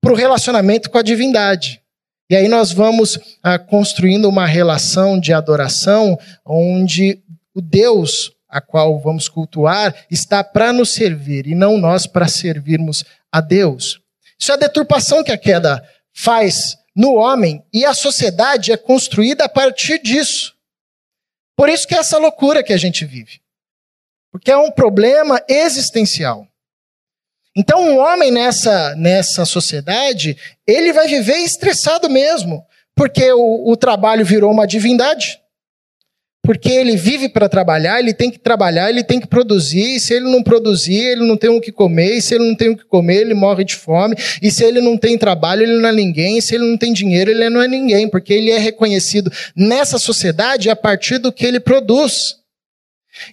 para 0.00 0.12
o 0.12 0.16
relacionamento 0.16 0.90
com 0.90 0.98
a 0.98 1.02
divindade. 1.02 1.82
E 2.30 2.36
aí 2.36 2.46
nós 2.46 2.70
vamos 2.70 3.18
ah, 3.42 3.58
construindo 3.58 4.28
uma 4.28 4.46
relação 4.46 5.18
de 5.18 5.32
adoração 5.32 6.16
onde 6.46 7.20
o 7.52 7.60
Deus 7.60 8.30
a 8.48 8.60
qual 8.60 8.98
vamos 8.98 9.28
cultuar 9.28 9.94
está 10.10 10.42
para 10.42 10.72
nos 10.72 10.94
servir 10.94 11.46
e 11.46 11.54
não 11.54 11.76
nós 11.76 12.06
para 12.06 12.26
servirmos 12.26 13.04
a 13.30 13.40
Deus. 13.40 14.00
Isso 14.38 14.50
é 14.52 14.54
a 14.54 14.58
deturpação 14.58 15.22
que 15.22 15.32
a 15.32 15.38
queda 15.38 15.86
faz 16.12 16.78
no 16.96 17.14
homem 17.14 17.62
e 17.72 17.84
a 17.84 17.92
sociedade 17.92 18.72
é 18.72 18.76
construída 18.76 19.44
a 19.44 19.48
partir 19.48 20.00
disso. 20.00 20.54
Por 21.56 21.68
isso 21.68 21.86
que 21.86 21.94
é 21.94 21.98
essa 21.98 22.18
loucura 22.18 22.62
que 22.62 22.72
a 22.72 22.76
gente 22.76 23.04
vive. 23.04 23.40
Porque 24.30 24.50
é 24.50 24.56
um 24.56 24.70
problema 24.70 25.42
existencial. 25.48 26.46
Então, 27.56 27.82
um 27.82 27.98
homem 27.98 28.30
nessa, 28.30 28.94
nessa 28.94 29.44
sociedade, 29.44 30.36
ele 30.66 30.92
vai 30.92 31.08
viver 31.08 31.38
estressado 31.38 32.08
mesmo, 32.08 32.64
porque 32.94 33.32
o, 33.32 33.70
o 33.70 33.76
trabalho 33.76 34.24
virou 34.24 34.52
uma 34.52 34.66
divindade 34.66 35.40
porque 36.48 36.70
ele 36.70 36.96
vive 36.96 37.28
para 37.28 37.46
trabalhar, 37.46 38.00
ele 38.00 38.14
tem 38.14 38.30
que 38.30 38.38
trabalhar, 38.38 38.88
ele 38.88 39.04
tem 39.04 39.20
que 39.20 39.26
produzir, 39.26 39.96
e 39.96 40.00
se 40.00 40.14
ele 40.14 40.30
não 40.30 40.42
produzir, 40.42 40.94
ele 40.94 41.28
não 41.28 41.36
tem 41.36 41.50
o 41.50 41.60
que 41.60 41.70
comer, 41.70 42.14
e 42.14 42.22
se 42.22 42.34
ele 42.34 42.48
não 42.48 42.56
tem 42.56 42.70
o 42.70 42.76
que 42.78 42.86
comer, 42.86 43.16
ele 43.16 43.34
morre 43.34 43.64
de 43.64 43.76
fome, 43.76 44.16
e 44.40 44.50
se 44.50 44.64
ele 44.64 44.80
não 44.80 44.96
tem 44.96 45.18
trabalho, 45.18 45.62
ele 45.64 45.78
não 45.78 45.86
é 45.86 45.92
ninguém, 45.92 46.38
e 46.38 46.40
se 46.40 46.54
ele 46.54 46.64
não 46.64 46.78
tem 46.78 46.90
dinheiro, 46.90 47.30
ele 47.30 47.50
não 47.50 47.60
é 47.60 47.68
ninguém, 47.68 48.08
porque 48.08 48.32
ele 48.32 48.50
é 48.50 48.56
reconhecido 48.56 49.30
nessa 49.54 49.98
sociedade 49.98 50.70
a 50.70 50.74
partir 50.74 51.18
do 51.18 51.30
que 51.30 51.44
ele 51.44 51.60
produz. 51.60 52.36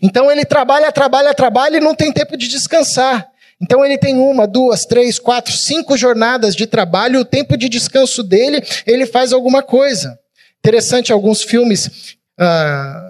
Então 0.03 0.29
ele 0.29 0.43
trabalha, 0.43 0.91
trabalha, 0.91 1.33
trabalha 1.33 1.77
e 1.77 1.79
não 1.79 1.95
tem 1.95 2.11
tempo 2.11 2.35
de 2.35 2.49
descansar. 2.49 3.25
Então 3.61 3.85
ele 3.85 3.97
tem 3.97 4.17
uma, 4.17 4.45
duas, 4.45 4.85
três, 4.85 5.17
quatro, 5.17 5.53
cinco 5.53 5.95
jornadas 5.95 6.53
de 6.53 6.67
trabalho, 6.67 7.21
o 7.21 7.25
tempo 7.25 7.55
de 7.55 7.69
descanso 7.69 8.21
dele, 8.21 8.61
ele 8.85 9.05
faz 9.05 9.31
alguma 9.31 9.63
coisa. 9.63 10.19
Interessante, 10.59 11.13
alguns 11.13 11.43
filmes 11.43 12.17
ah, 12.37 13.04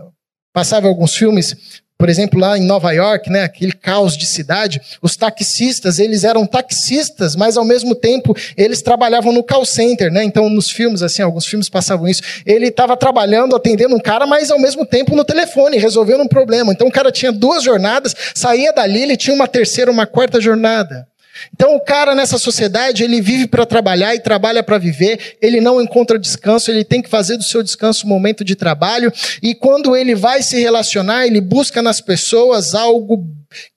passava 0.56 0.88
alguns 0.88 1.13
filmes, 1.13 1.54
por 1.98 2.08
exemplo, 2.08 2.39
lá 2.39 2.58
em 2.58 2.65
Nova 2.65 2.94
York, 2.94 3.30
né, 3.30 3.44
aquele 3.44 3.74
caos 3.74 4.15
de 4.15 4.26
cidade, 4.26 4.80
os 5.02 5.18
taxistas, 5.18 6.00
eles 6.00 6.24
eram 6.24 6.48
taxistas, 6.48 7.36
mas 7.36 7.58
ao 7.58 7.65
mesmo 7.65 7.94
tempo 7.94 8.34
eles 8.56 8.82
trabalhavam 8.82 9.34
no 9.34 9.44
call 9.44 9.65
center, 9.65 10.10
né? 10.10 10.24
Então, 10.24 10.50
nos 10.50 10.72
filmes, 10.72 11.02
assim, 11.02 11.22
alguns 11.22 11.46
filmes 11.46 11.68
passavam 11.68 12.08
isso. 12.08 12.22
Ele 12.46 12.68
estava 12.68 12.96
trabalhando, 12.96 13.54
atendendo 13.54 13.96
um 13.96 14.00
cara, 14.00 14.26
mas 14.26 14.50
ao 14.50 14.60
mesmo 14.60 14.86
tempo 14.86 15.13
no 15.13 15.26
telefone, 15.26 15.78
resolvendo 15.78 16.22
um 16.22 16.28
problema. 16.28 16.72
Então, 16.72 16.88
o 16.88 16.91
cara 16.91 17.12
tinha 17.12 17.34
duas 17.34 17.62
jornadas, 17.62 18.15
saía 18.34 18.72
dali, 18.72 19.02
ele 19.02 19.18
tinha 19.18 19.36
uma 19.36 19.48
terceira, 19.48 19.91
uma 19.91 20.08
quarta 20.08 20.39
jornada. 20.39 21.06
Então 21.54 21.76
o 21.76 21.80
cara 21.80 22.15
nessa 22.15 22.38
sociedade, 22.38 23.04
ele 23.04 23.21
vive 23.21 23.48
para 23.48 23.65
trabalhar 23.65 24.15
e 24.15 24.19
trabalha 24.19 24.63
para 24.63 24.78
viver, 24.78 25.38
ele 25.41 25.62
não 25.62 25.82
encontra 25.82 26.19
descanso, 26.19 26.71
ele 26.71 26.84
tem 26.84 27.02
que 27.02 27.10
fazer 27.10 27.38
do 27.38 27.43
seu 27.43 27.62
descanso 27.62 28.06
um 28.06 28.10
momento 28.10 28.43
de 28.43 28.56
trabalho, 28.56 29.12
e 29.41 29.54
quando 29.54 29.95
ele 29.95 30.15
vai 30.15 30.41
se 30.41 30.60
relacionar, 30.60 31.26
ele 31.26 31.41
busca 31.41 31.82
nas 31.82 32.02
pessoas 32.02 32.74
algo 32.74 33.26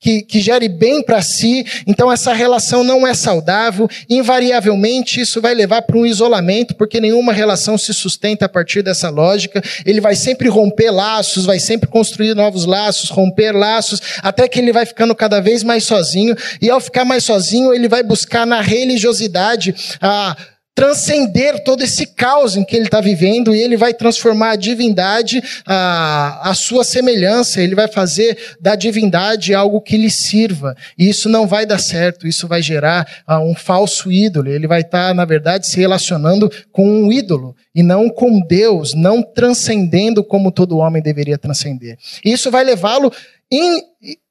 que, 0.00 0.22
que 0.22 0.40
gere 0.40 0.68
bem 0.68 1.02
para 1.02 1.22
si, 1.22 1.64
então 1.86 2.10
essa 2.10 2.32
relação 2.32 2.84
não 2.84 3.06
é 3.06 3.14
saudável, 3.14 3.88
invariavelmente 4.08 5.20
isso 5.20 5.40
vai 5.40 5.54
levar 5.54 5.82
para 5.82 5.96
um 5.96 6.06
isolamento, 6.06 6.74
porque 6.74 7.00
nenhuma 7.00 7.32
relação 7.32 7.76
se 7.76 7.92
sustenta 7.92 8.46
a 8.46 8.48
partir 8.48 8.82
dessa 8.82 9.10
lógica, 9.10 9.62
ele 9.84 10.00
vai 10.00 10.14
sempre 10.14 10.48
romper 10.48 10.90
laços, 10.90 11.44
vai 11.44 11.58
sempre 11.58 11.88
construir 11.88 12.34
novos 12.34 12.64
laços, 12.64 13.10
romper 13.10 13.52
laços, 13.52 14.00
até 14.22 14.48
que 14.48 14.58
ele 14.58 14.72
vai 14.72 14.86
ficando 14.86 15.14
cada 15.14 15.40
vez 15.40 15.62
mais 15.62 15.84
sozinho, 15.84 16.36
e 16.60 16.70
ao 16.70 16.80
ficar 16.80 17.04
mais 17.04 17.24
sozinho, 17.24 17.72
ele 17.72 17.88
vai 17.88 18.02
buscar 18.02 18.46
na 18.46 18.60
religiosidade 18.60 19.74
a 20.00 20.36
transcender 20.78 21.64
todo 21.64 21.82
esse 21.82 22.06
caos 22.06 22.56
em 22.56 22.62
que 22.62 22.76
ele 22.76 22.84
está 22.84 23.00
vivendo 23.00 23.52
e 23.52 23.60
ele 23.60 23.76
vai 23.76 23.92
transformar 23.92 24.50
a 24.50 24.56
divindade 24.56 25.42
a, 25.66 26.50
a 26.50 26.54
sua 26.54 26.84
semelhança, 26.84 27.60
ele 27.60 27.74
vai 27.74 27.88
fazer 27.88 28.38
da 28.60 28.76
divindade 28.76 29.52
algo 29.52 29.80
que 29.80 29.96
lhe 29.96 30.08
sirva. 30.08 30.76
E 30.96 31.08
isso 31.08 31.28
não 31.28 31.48
vai 31.48 31.66
dar 31.66 31.80
certo, 31.80 32.28
isso 32.28 32.46
vai 32.46 32.62
gerar 32.62 33.24
uh, 33.28 33.40
um 33.40 33.56
falso 33.56 34.12
ídolo. 34.12 34.50
Ele 34.50 34.68
vai 34.68 34.82
estar, 34.82 35.08
tá, 35.08 35.14
na 35.14 35.24
verdade, 35.24 35.66
se 35.66 35.80
relacionando 35.80 36.48
com 36.70 36.88
um 36.88 37.10
ídolo 37.10 37.56
e 37.74 37.82
não 37.82 38.08
com 38.08 38.38
Deus, 38.38 38.94
não 38.94 39.20
transcendendo 39.20 40.22
como 40.22 40.52
todo 40.52 40.78
homem 40.78 41.02
deveria 41.02 41.36
transcender. 41.36 41.98
Isso 42.24 42.52
vai 42.52 42.62
levá-lo 42.62 43.12
in, 43.50 43.80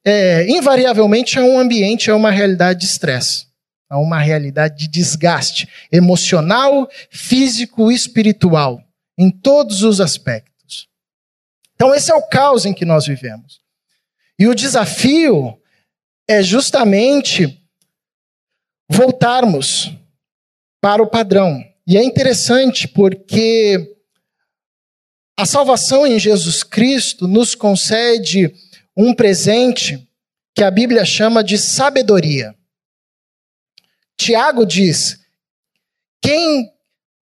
é, 0.02 0.46
invariavelmente 0.48 1.38
a 1.38 1.42
um 1.42 1.58
ambiente, 1.58 2.10
a 2.10 2.16
uma 2.16 2.30
realidade 2.30 2.80
de 2.80 2.86
estresse 2.86 3.47
a 3.88 3.98
uma 3.98 4.18
realidade 4.18 4.76
de 4.76 4.88
desgaste 4.88 5.68
emocional, 5.90 6.88
físico 7.10 7.90
e 7.90 7.94
espiritual, 7.94 8.82
em 9.16 9.30
todos 9.30 9.82
os 9.82 10.00
aspectos. 10.00 10.88
Então, 11.74 11.94
esse 11.94 12.10
é 12.10 12.14
o 12.14 12.28
caos 12.28 12.66
em 12.66 12.74
que 12.74 12.84
nós 12.84 13.06
vivemos. 13.06 13.60
E 14.38 14.46
o 14.46 14.54
desafio 14.54 15.58
é 16.28 16.42
justamente 16.42 17.62
voltarmos 18.88 19.92
para 20.80 21.02
o 21.02 21.06
padrão. 21.06 21.64
E 21.86 21.96
é 21.96 22.02
interessante 22.02 22.86
porque 22.86 23.96
a 25.38 25.46
salvação 25.46 26.06
em 26.06 26.18
Jesus 26.18 26.62
Cristo 26.62 27.28
nos 27.28 27.54
concede 27.54 28.52
um 28.96 29.14
presente 29.14 30.06
que 30.54 30.64
a 30.64 30.70
Bíblia 30.70 31.04
chama 31.04 31.44
de 31.44 31.56
sabedoria. 31.56 32.57
Tiago 34.18 34.66
diz: 34.66 35.18
quem 36.20 36.70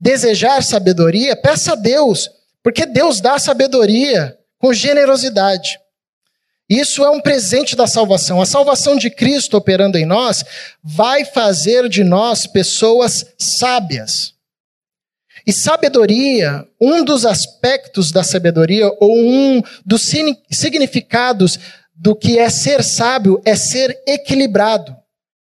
desejar 0.00 0.62
sabedoria, 0.62 1.36
peça 1.36 1.72
a 1.72 1.76
Deus, 1.76 2.28
porque 2.62 2.86
Deus 2.86 3.20
dá 3.20 3.38
sabedoria 3.38 4.36
com 4.58 4.72
generosidade. 4.72 5.78
Isso 6.68 7.04
é 7.04 7.10
um 7.10 7.20
presente 7.20 7.76
da 7.76 7.86
salvação. 7.86 8.40
A 8.40 8.46
salvação 8.46 8.96
de 8.96 9.08
Cristo 9.08 9.56
operando 9.56 9.96
em 9.96 10.04
nós 10.04 10.44
vai 10.82 11.24
fazer 11.24 11.88
de 11.88 12.02
nós 12.02 12.46
pessoas 12.46 13.24
sábias. 13.38 14.34
E 15.46 15.52
sabedoria, 15.52 16.66
um 16.80 17.04
dos 17.04 17.24
aspectos 17.24 18.10
da 18.10 18.24
sabedoria, 18.24 18.90
ou 18.98 19.16
um 19.16 19.62
dos 19.84 20.02
significados 20.50 21.56
do 21.94 22.16
que 22.16 22.36
é 22.36 22.50
ser 22.50 22.82
sábio, 22.82 23.40
é 23.44 23.54
ser 23.54 23.96
equilibrado, 24.08 24.96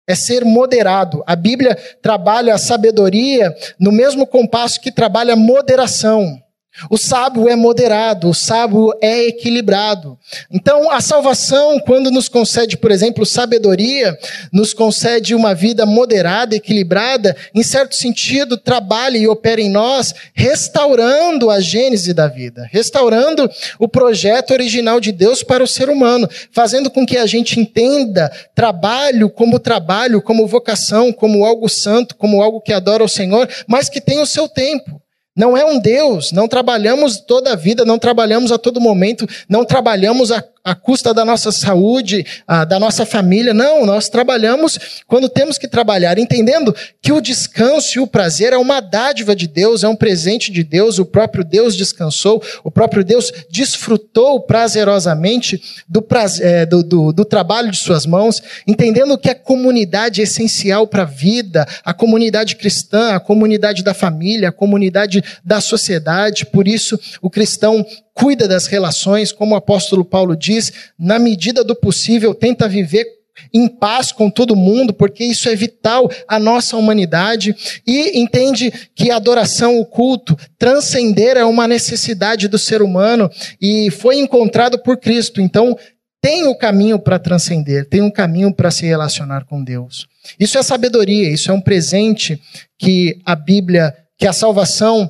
é 0.09 0.15
ser 0.15 0.45
moderado. 0.45 1.23
A 1.27 1.37
Bíblia 1.37 1.77
trabalha 2.01 2.55
a 2.55 2.59
sabedoria 2.59 3.55
no 3.79 3.93
mesmo 3.93 4.27
compasso 4.27 4.81
que 4.81 4.91
trabalha 4.91 5.35
a 5.35 5.37
moderação. 5.37 6.43
O 6.91 6.97
sábio 6.97 7.49
é 7.49 7.57
moderado, 7.57 8.29
o 8.29 8.35
sábio 8.35 8.93
é 9.01 9.27
equilibrado. 9.27 10.19
Então, 10.51 10.91
a 10.91 11.01
salvação, 11.01 11.81
quando 11.81 12.11
nos 12.11 12.29
concede, 12.29 12.77
por 12.77 12.91
exemplo, 12.91 13.27
sabedoria, 13.27 14.17
nos 14.53 14.73
concede 14.73 15.35
uma 15.35 15.55
vida 15.55 15.85
moderada, 15.85 16.55
equilibrada, 16.55 17.37
em 17.55 17.63
certo 17.63 17.97
sentido, 17.97 18.57
trabalha 18.57 19.19
e 19.19 19.27
opera 19.27 19.61
em 19.61 19.71
nós, 19.71 20.15
restaurando 20.33 21.51
a 21.51 21.61
gênese 21.61 22.15
da 22.15 22.29
vida, 22.29 22.69
restaurando 22.71 23.51
o 23.79 23.89
projeto 23.89 24.53
original 24.53 25.01
de 25.01 25.11
Deus 25.11 25.43
para 25.43 25.65
o 25.65 25.67
ser 25.67 25.91
humano, 25.91 26.29
fazendo 26.53 26.91
com 26.91 27.05
que 27.05 27.17
a 27.17 27.27
gente 27.27 27.59
entenda 27.59 28.31
trabalho 28.55 29.29
como 29.29 29.59
trabalho, 29.59 30.23
como 30.23 30.47
vocação, 30.47 31.13
como 31.13 31.45
algo 31.45 31.69
santo, 31.69 32.15
como 32.17 32.43
algo 32.43 32.61
que 32.61 32.73
adora 32.73 33.03
o 33.03 33.09
Senhor, 33.09 33.49
mas 33.67 33.89
que 33.89 34.01
tem 34.01 34.21
o 34.21 34.27
seu 34.27 34.49
tempo. 34.49 35.01
Não 35.39 35.57
é 35.57 35.65
um 35.65 35.79
Deus, 35.79 36.33
não 36.33 36.49
trabalhamos 36.49 37.19
toda 37.21 37.53
a 37.53 37.57
vida, 37.57 37.85
não 37.85 37.97
trabalhamos 37.97 38.51
a 38.51 38.59
todo 38.59 38.81
momento, 38.81 39.25
não 39.49 39.65
trabalhamos 39.65 40.33
a, 40.33 40.43
à 40.69 40.75
custa 40.75 41.15
da 41.15 41.25
nossa 41.25 41.51
saúde, 41.51 42.27
da 42.69 42.79
nossa 42.79 43.07
família. 43.07 43.55
Não, 43.55 43.87
nós 43.87 44.09
trabalhamos 44.09 45.03
quando 45.07 45.29
temos 45.29 45.57
que 45.57 45.67
trabalhar, 45.67 46.19
entendendo 46.19 46.75
que 47.01 47.11
o 47.11 47.21
descanso 47.21 47.99
e 47.99 48.01
o 48.01 48.07
prazer 48.07 48.53
é 48.53 48.59
uma 48.59 48.81
dádiva 48.81 49.35
de 49.35 49.49
Deus, 49.49 49.83
é 49.83 49.89
um 49.89 49.97
presente 49.97 50.53
de 50.53 50.63
Deus. 50.63 50.99
O 50.99 51.07
próprio 51.07 51.43
Deus 51.43 51.75
descansou, 51.75 52.43
o 52.63 52.71
próprio 52.71 53.03
Deus 53.03 53.33
desfrutou 53.51 54.43
prazerosamente 54.43 55.63
do, 55.89 56.03
prazer, 56.03 56.47
é, 56.47 56.67
do, 56.67 56.83
do, 56.83 57.13
do 57.13 57.25
trabalho 57.25 57.71
de 57.71 57.79
suas 57.79 58.05
mãos, 58.05 58.43
entendendo 58.67 59.17
que 59.17 59.31
a 59.31 59.35
comunidade 59.35 60.21
é 60.21 60.25
essencial 60.25 60.87
para 60.87 61.03
a 61.03 61.07
vida, 61.07 61.67
a 61.83 61.95
comunidade 61.95 62.57
cristã, 62.57 63.15
a 63.15 63.21
comunidade 63.21 63.83
da 63.83 63.95
família, 63.95 64.51
a 64.51 64.53
comunidade 64.53 65.25
da 65.43 65.61
sociedade. 65.61 66.45
Por 66.45 66.69
isso, 66.69 66.99
o 67.23 67.31
cristão 67.31 67.85
cuida 68.19 68.49
das 68.49 68.67
relações, 68.67 69.31
como 69.31 69.55
o 69.55 69.57
apóstolo 69.57 70.05
Paulo 70.05 70.37
diz, 70.37 70.73
na 70.99 71.21
medida 71.21 71.63
do 71.63 71.77
possível, 71.77 72.35
tenta 72.35 72.69
viver 72.69 73.07
em 73.55 73.69
paz 73.69 74.11
com 74.11 74.29
todo 74.29 74.57
mundo, 74.57 74.93
porque 74.93 75.23
isso 75.23 75.49
é 75.49 75.55
vital 75.55 76.11
à 76.27 76.37
nossa 76.37 76.77
humanidade, 76.77 77.55
e 77.87 78.19
entende 78.19 78.73
que 78.93 79.13
a 79.13 79.17
adoração, 79.17 79.79
o 79.79 79.87
culto, 79.87 80.37
transcender 80.59 81.37
é 81.37 81.45
uma 81.45 81.69
necessidade 81.69 82.49
do 82.49 82.59
ser 82.59 82.83
humano 82.83 83.31
e 83.61 83.89
foi 83.93 84.19
encontrado 84.19 84.81
por 84.81 84.97
Cristo. 84.97 85.41
Então, 85.41 85.79
tem 86.21 86.49
o 86.49 86.57
caminho 86.57 86.99
para 86.99 87.21
transcender, 87.21 87.89
tem 87.89 88.03
um 88.03 88.11
caminho 88.11 88.53
para 88.53 88.73
se 88.73 88.85
relacionar 88.85 89.45
com 89.45 89.63
Deus. 89.63 90.09
Isso 90.41 90.59
é 90.59 90.63
sabedoria, 90.65 91.31
isso 91.31 91.53
é 91.53 91.55
um 91.55 91.61
presente 91.61 92.43
que 92.77 93.21
a 93.25 93.37
Bíblia, 93.37 93.95
que 94.19 94.27
a 94.27 94.33
salvação 94.33 95.09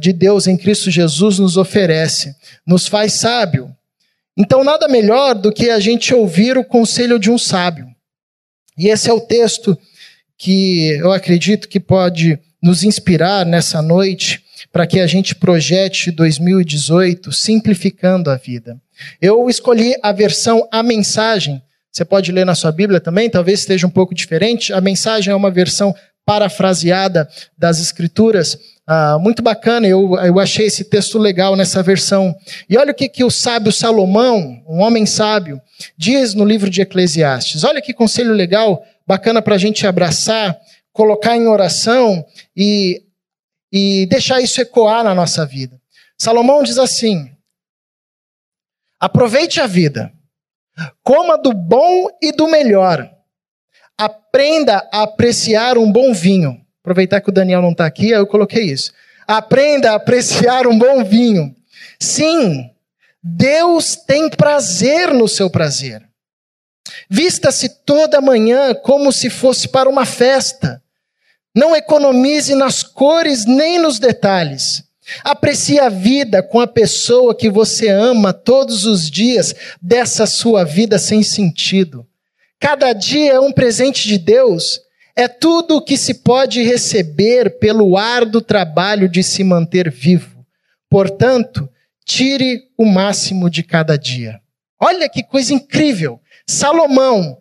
de 0.00 0.12
Deus 0.12 0.46
em 0.46 0.56
Cristo 0.56 0.90
Jesus 0.90 1.38
nos 1.38 1.56
oferece, 1.56 2.34
nos 2.66 2.86
faz 2.86 3.14
sábio. 3.14 3.74
Então, 4.36 4.64
nada 4.64 4.88
melhor 4.88 5.34
do 5.34 5.52
que 5.52 5.70
a 5.70 5.78
gente 5.78 6.12
ouvir 6.12 6.58
o 6.58 6.64
conselho 6.64 7.18
de 7.18 7.30
um 7.30 7.38
sábio. 7.38 7.86
E 8.76 8.88
esse 8.88 9.08
é 9.08 9.12
o 9.12 9.20
texto 9.20 9.78
que 10.36 10.88
eu 10.98 11.12
acredito 11.12 11.68
que 11.68 11.78
pode 11.78 12.38
nos 12.60 12.82
inspirar 12.82 13.46
nessa 13.46 13.80
noite 13.80 14.42
para 14.72 14.86
que 14.86 14.98
a 14.98 15.06
gente 15.06 15.34
projete 15.34 16.10
2018 16.10 17.30
simplificando 17.30 18.30
a 18.30 18.36
vida. 18.36 18.80
Eu 19.20 19.48
escolhi 19.48 19.94
a 20.02 20.10
versão 20.10 20.66
A 20.72 20.82
Mensagem. 20.82 21.62
Você 21.92 22.04
pode 22.04 22.32
ler 22.32 22.44
na 22.44 22.56
sua 22.56 22.72
Bíblia 22.72 23.00
também, 23.00 23.30
talvez 23.30 23.60
esteja 23.60 23.86
um 23.86 23.90
pouco 23.90 24.14
diferente. 24.14 24.72
A 24.72 24.80
mensagem 24.80 25.32
é 25.32 25.36
uma 25.36 25.50
versão 25.50 25.94
parafraseada 26.26 27.28
das 27.56 27.80
Escrituras. 27.80 28.58
Ah, 28.86 29.18
muito 29.18 29.42
bacana, 29.42 29.86
eu, 29.86 30.14
eu 30.18 30.38
achei 30.38 30.66
esse 30.66 30.84
texto 30.84 31.18
legal 31.18 31.56
nessa 31.56 31.82
versão. 31.82 32.34
E 32.68 32.76
olha 32.76 32.92
o 32.92 32.94
que, 32.94 33.08
que 33.08 33.24
o 33.24 33.30
sábio 33.30 33.72
Salomão, 33.72 34.62
um 34.68 34.80
homem 34.80 35.06
sábio, 35.06 35.60
diz 35.96 36.34
no 36.34 36.44
livro 36.44 36.68
de 36.68 36.82
Eclesiastes. 36.82 37.64
Olha 37.64 37.80
que 37.80 37.94
conselho 37.94 38.32
legal, 38.32 38.84
bacana 39.06 39.40
para 39.40 39.54
a 39.54 39.58
gente 39.58 39.86
abraçar, 39.86 40.58
colocar 40.92 41.34
em 41.34 41.46
oração 41.46 42.24
e, 42.54 43.02
e 43.72 44.06
deixar 44.06 44.42
isso 44.42 44.60
ecoar 44.60 45.02
na 45.02 45.14
nossa 45.14 45.46
vida. 45.46 45.80
Salomão 46.18 46.62
diz 46.62 46.76
assim: 46.76 47.34
aproveite 49.00 49.62
a 49.62 49.66
vida, 49.66 50.12
coma 51.02 51.38
do 51.38 51.54
bom 51.54 52.08
e 52.20 52.32
do 52.32 52.46
melhor, 52.48 53.10
aprenda 53.96 54.86
a 54.92 55.04
apreciar 55.04 55.78
um 55.78 55.90
bom 55.90 56.12
vinho 56.12 56.63
Aproveitar 56.84 57.22
que 57.22 57.30
o 57.30 57.32
Daniel 57.32 57.62
não 57.62 57.72
está 57.72 57.86
aqui, 57.86 58.12
aí 58.12 58.20
eu 58.20 58.26
coloquei 58.26 58.64
isso. 58.64 58.92
Aprenda 59.26 59.92
a 59.92 59.94
apreciar 59.94 60.66
um 60.66 60.78
bom 60.78 61.02
vinho. 61.02 61.56
Sim, 61.98 62.70
Deus 63.22 63.96
tem 63.96 64.28
prazer 64.28 65.14
no 65.14 65.26
seu 65.26 65.48
prazer. 65.48 66.06
Vista-se 67.08 67.70
toda 67.70 68.20
manhã 68.20 68.74
como 68.74 69.10
se 69.10 69.30
fosse 69.30 69.66
para 69.66 69.88
uma 69.88 70.04
festa. 70.04 70.82
Não 71.56 71.74
economize 71.74 72.54
nas 72.54 72.82
cores 72.82 73.46
nem 73.46 73.78
nos 73.78 73.98
detalhes. 73.98 74.84
Aprecie 75.22 75.80
a 75.80 75.88
vida 75.88 76.42
com 76.42 76.60
a 76.60 76.66
pessoa 76.66 77.34
que 77.34 77.48
você 77.48 77.88
ama 77.88 78.30
todos 78.30 78.84
os 78.84 79.10
dias 79.10 79.54
dessa 79.80 80.26
sua 80.26 80.64
vida 80.64 80.98
sem 80.98 81.22
sentido. 81.22 82.06
Cada 82.60 82.92
dia 82.92 83.32
é 83.32 83.40
um 83.40 83.52
presente 83.52 84.06
de 84.06 84.18
Deus 84.18 84.84
é 85.16 85.28
tudo 85.28 85.76
o 85.76 85.82
que 85.82 85.96
se 85.96 86.14
pode 86.14 86.62
receber 86.62 87.58
pelo 87.58 87.96
árduo 87.96 88.40
trabalho 88.40 89.08
de 89.08 89.22
se 89.22 89.44
manter 89.44 89.90
vivo. 89.90 90.44
Portanto, 90.90 91.68
tire 92.04 92.64
o 92.76 92.84
máximo 92.84 93.48
de 93.48 93.62
cada 93.62 93.96
dia. 93.96 94.40
Olha 94.80 95.08
que 95.08 95.22
coisa 95.22 95.54
incrível! 95.54 96.20
Salomão, 96.46 97.38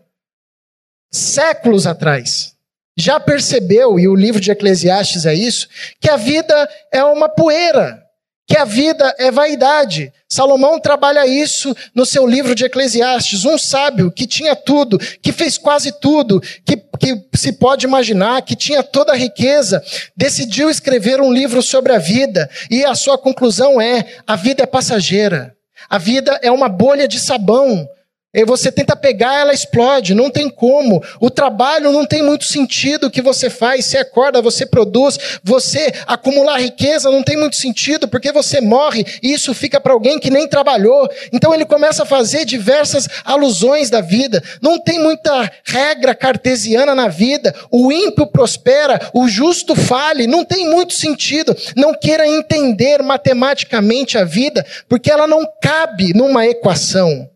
séculos 1.12 1.86
atrás, 1.86 2.56
já 2.96 3.20
percebeu, 3.20 4.00
e 4.00 4.08
o 4.08 4.16
livro 4.16 4.40
de 4.40 4.52
Eclesiastes 4.52 5.26
é 5.26 5.34
isso, 5.34 5.68
que 6.00 6.10
a 6.10 6.16
vida 6.16 6.70
é 6.92 7.04
uma 7.04 7.28
poeira 7.28 8.03
que 8.46 8.58
a 8.58 8.66
vida 8.66 9.16
é 9.18 9.32
vaidade. 9.32 10.12
Salomão 10.28 10.80
trabalha 10.80 11.26
isso 11.26 11.76
no 11.96 12.06
seu 12.06 12.28
livro 12.28 12.54
de 12.54 12.66
Eclesiastes. 12.66 13.46
Um 13.46 13.58
sábio 13.58 14.12
que 14.12 14.28
tinha 14.28 14.56
tudo, 14.56 14.98
que 14.98 15.32
fez 15.32 15.58
quase 15.58 15.92
tudo, 16.00 16.42
que, 16.66 16.78
que 16.78 17.22
se 17.36 17.54
pode 17.54 17.86
imaginar, 17.86 18.42
que 18.42 18.56
tinha 18.56 18.84
toda 18.84 19.14
a 19.14 19.18
riqueza, 19.18 19.82
decidiu 20.16 20.70
escrever 20.70 21.22
um 21.22 21.32
livro 21.32 21.62
sobre 21.62 21.94
a 21.94 21.98
vida. 21.98 22.50
E 22.70 22.84
a 22.84 22.96
sua 22.96 23.18
conclusão 23.18 23.80
é: 23.80 24.06
a 24.28 24.36
vida 24.36 24.64
é 24.64 24.68
passageira. 24.68 25.56
A 25.90 25.98
vida 25.98 26.40
é 26.42 26.52
uma 26.52 26.70
bolha 26.70 27.08
de 27.08 27.20
sabão. 27.20 27.88
E 28.34 28.44
você 28.46 28.72
tenta 28.72 28.96
pegar, 28.96 29.42
ela 29.42 29.54
explode, 29.54 30.16
não 30.16 30.28
tem 30.28 30.50
como. 30.50 31.04
O 31.20 31.30
trabalho 31.30 31.92
não 31.92 32.04
tem 32.04 32.24
muito 32.24 32.46
sentido 32.46 33.06
o 33.06 33.12
que 33.12 33.22
você 33.22 33.48
faz. 33.48 33.86
Você 33.86 34.00
acorda, 34.00 34.42
você 34.42 34.66
produz, 34.66 35.40
você 35.44 35.94
acumular 36.08 36.60
riqueza 36.60 37.12
não 37.12 37.22
tem 37.22 37.38
muito 37.38 37.56
sentido, 37.56 38.08
porque 38.08 38.32
você 38.32 38.60
morre 38.60 39.06
e 39.22 39.32
isso 39.32 39.54
fica 39.54 39.80
para 39.80 39.94
alguém 39.94 40.18
que 40.18 40.32
nem 40.32 40.48
trabalhou. 40.48 41.08
Então 41.32 41.54
ele 41.54 41.64
começa 41.64 42.02
a 42.02 42.08
fazer 42.08 42.44
diversas 42.44 43.08
alusões 43.24 43.92
da 43.92 44.02
vida. 44.02 44.44
Não 44.60 44.80
tem 44.80 45.00
muita 45.00 45.52
regra 45.64 46.16
cartesiana 46.16 46.96
na 46.96 47.10
vida. 47.10 47.54
O 47.70 47.92
ímpio 47.92 48.26
prospera, 48.26 49.12
o 49.14 49.28
justo 49.28 49.76
fale, 49.76 50.26
não 50.26 50.44
tem 50.44 50.68
muito 50.68 50.94
sentido. 50.94 51.56
Não 51.76 51.94
queira 51.94 52.28
entender 52.28 53.04
matematicamente 53.04 54.18
a 54.18 54.24
vida, 54.24 54.66
porque 54.90 55.12
ela 55.12 55.28
não 55.28 55.48
cabe 55.62 56.14
numa 56.16 56.48
equação. 56.48 57.30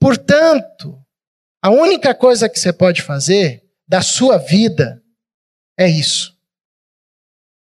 Portanto, 0.00 0.98
a 1.62 1.70
única 1.70 2.14
coisa 2.14 2.48
que 2.48 2.58
você 2.58 2.72
pode 2.72 3.02
fazer 3.02 3.62
da 3.86 4.00
sua 4.00 4.38
vida 4.38 5.04
é 5.78 5.86
isso. 5.86 6.34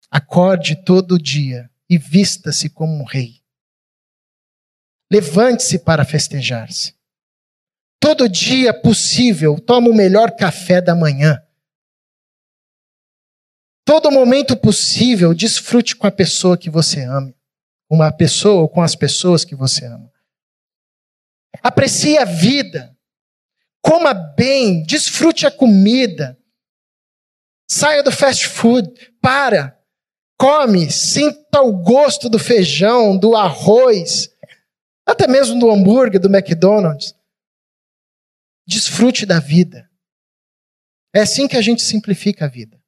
Acorde 0.08 0.76
todo 0.84 1.18
dia 1.18 1.68
e 1.90 1.98
vista-se 1.98 2.70
como 2.70 2.92
um 2.92 3.04
rei. 3.04 3.42
Levante-se 5.10 5.80
para 5.80 6.04
festejar-se. 6.04 6.94
Todo 7.98 8.28
dia 8.28 8.72
possível, 8.72 9.58
toma 9.58 9.88
o 9.88 9.94
melhor 9.94 10.36
café 10.36 10.80
da 10.80 10.94
manhã. 10.94 11.42
Todo 13.84 14.12
momento 14.12 14.56
possível, 14.56 15.34
desfrute 15.34 15.96
com 15.96 16.06
a 16.06 16.10
pessoa 16.10 16.56
que 16.56 16.70
você 16.70 17.02
ama. 17.02 17.34
Uma 17.90 18.12
pessoa 18.12 18.62
ou 18.62 18.68
com 18.68 18.80
as 18.80 18.94
pessoas 18.94 19.44
que 19.44 19.54
você 19.54 19.86
ama. 19.86 20.11
Aprecie 21.60 22.18
a 22.18 22.24
vida. 22.24 22.96
Coma 23.80 24.14
bem, 24.14 24.84
desfrute 24.84 25.46
a 25.46 25.50
comida. 25.50 26.38
Saia 27.68 28.02
do 28.02 28.12
fast 28.12 28.46
food, 28.46 28.88
para. 29.20 29.76
Come, 30.38 30.90
sinta 30.90 31.60
o 31.60 31.72
gosto 31.72 32.28
do 32.28 32.38
feijão, 32.38 33.16
do 33.16 33.34
arroz, 33.36 34.28
até 35.06 35.26
mesmo 35.26 35.58
do 35.58 35.70
hambúrguer, 35.70 36.20
do 36.20 36.28
McDonald's. 36.28 37.14
Desfrute 38.66 39.26
da 39.26 39.40
vida. 39.40 39.88
É 41.14 41.20
assim 41.20 41.46
que 41.46 41.56
a 41.56 41.62
gente 41.62 41.82
simplifica 41.82 42.46
a 42.46 42.48
vida. 42.48 42.80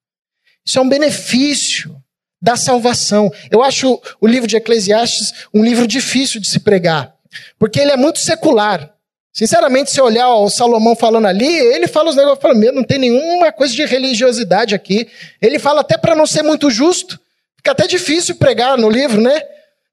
Isso 0.64 0.78
é 0.78 0.82
um 0.82 0.88
benefício 0.88 2.02
da 2.40 2.56
salvação. 2.56 3.30
Eu 3.50 3.62
acho 3.62 4.00
o 4.20 4.26
livro 4.26 4.46
de 4.46 4.56
Eclesiastes 4.56 5.46
um 5.52 5.64
livro 5.64 5.86
difícil 5.86 6.40
de 6.40 6.48
se 6.48 6.60
pregar, 6.60 7.16
porque 7.58 7.80
ele 7.80 7.92
é 7.92 7.96
muito 7.96 8.18
secular. 8.18 8.92
Sinceramente, 9.32 9.90
se 9.90 10.00
olhar 10.00 10.32
o 10.34 10.48
Salomão 10.48 10.94
falando 10.94 11.26
ali, 11.26 11.46
ele 11.46 11.88
fala 11.88 12.10
os 12.10 12.16
negócios, 12.16 12.40
fala, 12.40 12.54
não 12.54 12.84
tem 12.84 12.98
nenhuma 12.98 13.50
coisa 13.50 13.74
de 13.74 13.84
religiosidade 13.84 14.74
aqui. 14.74 15.08
Ele 15.42 15.58
fala 15.58 15.80
até 15.80 15.98
para 15.98 16.14
não 16.14 16.26
ser 16.26 16.42
muito 16.42 16.70
justo, 16.70 17.18
fica 17.56 17.72
até 17.72 17.86
difícil 17.88 18.36
pregar 18.36 18.78
no 18.78 18.88
livro, 18.88 19.20
né? 19.20 19.42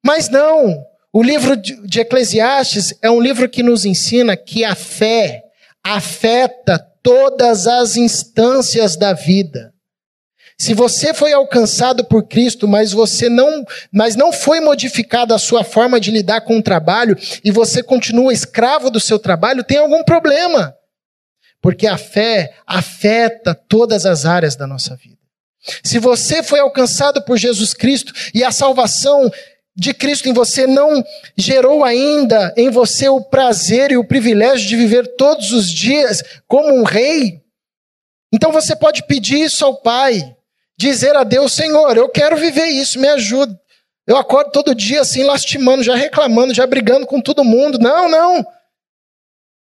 Mas 0.05 0.29
não, 0.29 0.85
o 1.11 1.23
livro 1.23 1.55
de 1.57 1.99
Eclesiastes 1.99 2.93
é 3.01 3.09
um 3.09 3.19
livro 3.19 3.49
que 3.49 3.63
nos 3.63 3.83
ensina 3.83 4.37
que 4.37 4.63
a 4.63 4.75
fé 4.75 5.43
afeta 5.83 6.77
todas 7.01 7.67
as 7.67 7.97
instâncias 7.97 8.95
da 8.95 9.13
vida. 9.13 9.73
Se 10.61 10.75
você 10.75 11.11
foi 11.11 11.33
alcançado 11.33 12.05
por 12.05 12.27
Cristo, 12.27 12.67
mas 12.67 12.91
você 12.91 13.27
não, 13.27 13.65
mas 13.91 14.15
não 14.15 14.31
foi 14.31 14.59
modificada 14.59 15.33
a 15.33 15.39
sua 15.39 15.63
forma 15.63 15.99
de 15.99 16.11
lidar 16.11 16.41
com 16.41 16.59
o 16.59 16.61
trabalho 16.61 17.17
e 17.43 17.49
você 17.49 17.81
continua 17.81 18.31
escravo 18.31 18.91
do 18.91 18.99
seu 18.99 19.17
trabalho, 19.17 19.63
tem 19.63 19.79
algum 19.79 20.03
problema. 20.03 20.71
Porque 21.63 21.87
a 21.87 21.97
fé 21.97 22.53
afeta 22.67 23.55
todas 23.55 24.05
as 24.05 24.23
áreas 24.23 24.55
da 24.55 24.67
nossa 24.67 24.95
vida. 24.95 25.17
Se 25.83 25.97
você 25.97 26.43
foi 26.43 26.59
alcançado 26.59 27.23
por 27.23 27.39
Jesus 27.39 27.73
Cristo 27.73 28.13
e 28.31 28.43
a 28.43 28.51
salvação 28.51 29.31
de 29.75 29.95
Cristo 29.95 30.29
em 30.29 30.33
você 30.33 30.67
não 30.67 31.03
gerou 31.35 31.83
ainda 31.83 32.53
em 32.55 32.69
você 32.69 33.09
o 33.09 33.19
prazer 33.19 33.89
e 33.89 33.97
o 33.97 34.05
privilégio 34.05 34.69
de 34.69 34.75
viver 34.75 35.15
todos 35.15 35.51
os 35.51 35.71
dias 35.71 36.21
como 36.47 36.71
um 36.71 36.83
rei, 36.83 37.41
então 38.31 38.51
você 38.51 38.75
pode 38.75 39.07
pedir 39.07 39.39
isso 39.39 39.65
ao 39.65 39.81
Pai 39.81 40.35
dizer 40.81 41.15
a 41.15 41.23
Deus: 41.23 41.53
Senhor, 41.53 41.95
eu 41.95 42.09
quero 42.09 42.35
viver 42.35 42.65
isso, 42.65 42.99
me 42.99 43.07
ajuda. 43.07 43.59
Eu 44.07 44.17
acordo 44.17 44.51
todo 44.51 44.75
dia 44.75 45.01
assim, 45.01 45.23
lastimando, 45.23 45.83
já 45.83 45.95
reclamando, 45.95 46.53
já 46.53 46.65
brigando 46.65 47.05
com 47.05 47.21
todo 47.21 47.43
mundo. 47.43 47.79
Não, 47.79 48.09
não. 48.09 48.45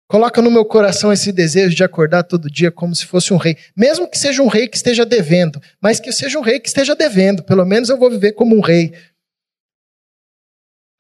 Coloca 0.06 0.42
no 0.42 0.50
meu 0.50 0.64
coração 0.64 1.12
esse 1.12 1.32
desejo 1.32 1.74
de 1.74 1.82
acordar 1.82 2.24
todo 2.24 2.50
dia 2.50 2.70
como 2.70 2.94
se 2.94 3.06
fosse 3.06 3.32
um 3.32 3.38
rei. 3.38 3.56
Mesmo 3.74 4.08
que 4.08 4.18
seja 4.18 4.42
um 4.42 4.48
rei 4.48 4.68
que 4.68 4.76
esteja 4.76 5.06
devendo, 5.06 5.60
mas 5.80 5.98
que 5.98 6.12
seja 6.12 6.38
um 6.38 6.42
rei 6.42 6.60
que 6.60 6.68
esteja 6.68 6.94
devendo. 6.94 7.42
Pelo 7.42 7.64
menos 7.64 7.88
eu 7.88 7.96
vou 7.96 8.10
viver 8.10 8.32
como 8.32 8.54
um 8.54 8.60
rei. 8.60 8.92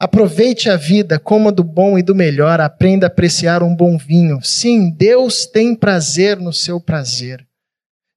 Aproveite 0.00 0.70
a 0.70 0.76
vida, 0.76 1.18
coma 1.18 1.52
do 1.52 1.62
bom 1.62 1.98
e 1.98 2.02
do 2.02 2.14
melhor, 2.14 2.60
aprenda 2.60 3.06
a 3.06 3.08
apreciar 3.08 3.62
um 3.62 3.74
bom 3.74 3.96
vinho. 3.96 4.42
Sim, 4.42 4.90
Deus 4.90 5.46
tem 5.46 5.74
prazer 5.74 6.38
no 6.38 6.52
seu 6.52 6.80
prazer. 6.80 7.46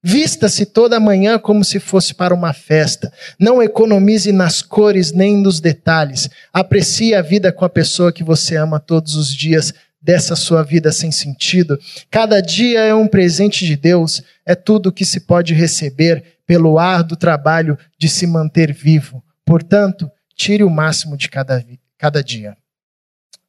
Vista-se 0.02 0.64
toda 0.64 1.00
manhã 1.00 1.38
como 1.38 1.64
se 1.64 1.80
fosse 1.80 2.14
para 2.14 2.32
uma 2.32 2.52
festa. 2.52 3.12
Não 3.38 3.62
economize 3.62 4.30
nas 4.30 4.62
cores 4.62 5.12
nem 5.12 5.36
nos 5.36 5.60
detalhes. 5.60 6.28
Aprecie 6.52 7.14
a 7.14 7.22
vida 7.22 7.52
com 7.52 7.64
a 7.64 7.68
pessoa 7.68 8.12
que 8.12 8.22
você 8.22 8.56
ama 8.56 8.78
todos 8.78 9.16
os 9.16 9.34
dias 9.34 9.74
dessa 10.00 10.36
sua 10.36 10.62
vida 10.62 10.92
sem 10.92 11.10
sentido. 11.10 11.78
Cada 12.10 12.40
dia 12.40 12.80
é 12.80 12.94
um 12.94 13.08
presente 13.08 13.66
de 13.66 13.76
Deus, 13.76 14.22
é 14.46 14.54
tudo 14.54 14.88
o 14.88 14.92
que 14.92 15.04
se 15.04 15.20
pode 15.20 15.52
receber 15.52 16.38
pelo 16.46 16.78
ar 16.78 17.02
do 17.02 17.16
trabalho 17.16 17.76
de 17.98 18.08
se 18.08 18.26
manter 18.26 18.72
vivo. 18.72 19.22
Portanto, 19.44 20.10
tire 20.36 20.62
o 20.62 20.70
máximo 20.70 21.16
de 21.16 21.28
cada, 21.28 21.64
cada 21.98 22.22
dia. 22.22 22.56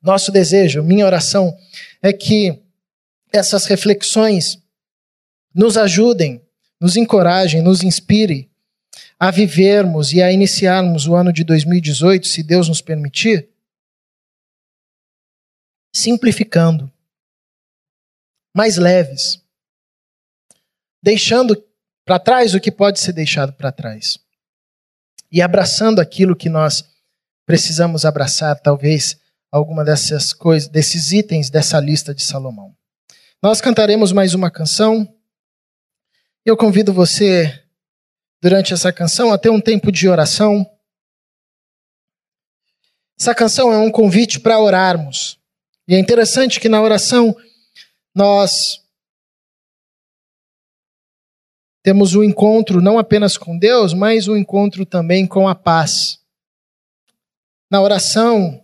Nosso 0.01 0.31
desejo, 0.31 0.81
minha 0.81 1.05
oração, 1.05 1.55
é 2.01 2.11
que 2.11 2.59
essas 3.31 3.65
reflexões 3.65 4.57
nos 5.59 5.75
ajudem, 5.75 6.41
nos 6.79 6.95
encorajem, 6.95 7.61
nos 7.61 7.83
inspirem 7.83 8.49
a 9.19 9.29
vivermos 9.29 10.13
e 10.13 10.21
a 10.21 10.31
iniciarmos 10.31 11.05
o 11.05 11.15
ano 11.15 11.33
de 11.33 11.43
2018, 11.43 12.25
se 12.25 12.41
Deus 12.41 12.69
nos 12.69 12.79
permitir, 12.79 13.49
simplificando, 15.93 16.89
mais 18.55 18.77
leves, 18.77 19.43
deixando 21.03 21.61
para 22.05 22.19
trás 22.19 22.55
o 22.55 22.61
que 22.61 22.71
pode 22.71 23.01
ser 23.01 23.11
deixado 23.11 23.51
para 23.51 23.69
trás 23.69 24.17
e 25.29 25.41
abraçando 25.41 25.99
aquilo 25.99 26.37
que 26.37 26.47
nós 26.47 26.89
precisamos 27.45 28.05
abraçar, 28.05 28.57
talvez 28.61 29.19
alguma 29.51 29.83
dessas 29.83 30.31
coisas, 30.31 30.69
desses 30.69 31.11
itens 31.11 31.49
dessa 31.49 31.81
lista 31.81 32.15
de 32.15 32.23
Salomão. 32.23 32.73
Nós 33.43 33.59
cantaremos 33.59 34.13
mais 34.13 34.33
uma 34.33 34.49
canção. 34.49 35.18
Eu 36.45 36.55
convido 36.55 36.93
você, 36.93 37.63
durante 38.41 38.73
essa 38.73 38.91
canção, 38.93 39.33
a 39.33 39.37
ter 39.37 39.49
um 39.49 39.59
tempo 39.59 39.91
de 39.91 40.07
oração. 40.07 40.65
Essa 43.19 43.35
canção 43.35 43.73
é 43.73 43.77
um 43.77 43.91
convite 43.91 44.39
para 44.39 44.59
orarmos. 44.59 45.37
E 45.87 45.95
é 45.95 45.99
interessante 45.99 46.59
que 46.59 46.69
na 46.69 46.81
oração 46.81 47.35
nós 48.15 48.81
temos 51.83 52.15
um 52.15 52.23
encontro 52.23 52.81
não 52.81 52.97
apenas 52.97 53.37
com 53.37 53.57
Deus, 53.57 53.93
mas 53.93 54.27
um 54.27 54.37
encontro 54.37 54.85
também 54.85 55.27
com 55.27 55.47
a 55.47 55.55
paz. 55.55 56.19
Na 57.69 57.81
oração, 57.81 58.63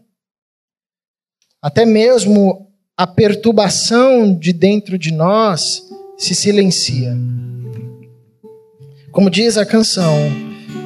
até 1.62 1.86
mesmo 1.86 2.72
a 2.96 3.06
perturbação 3.06 4.38
de 4.38 4.54
dentro 4.54 4.98
de 4.98 5.12
nós 5.12 5.84
se 6.18 6.34
silencia. 6.34 7.14
Como 9.15 9.30
diz 9.30 9.58
a 9.58 9.65
canção, 9.65 10.13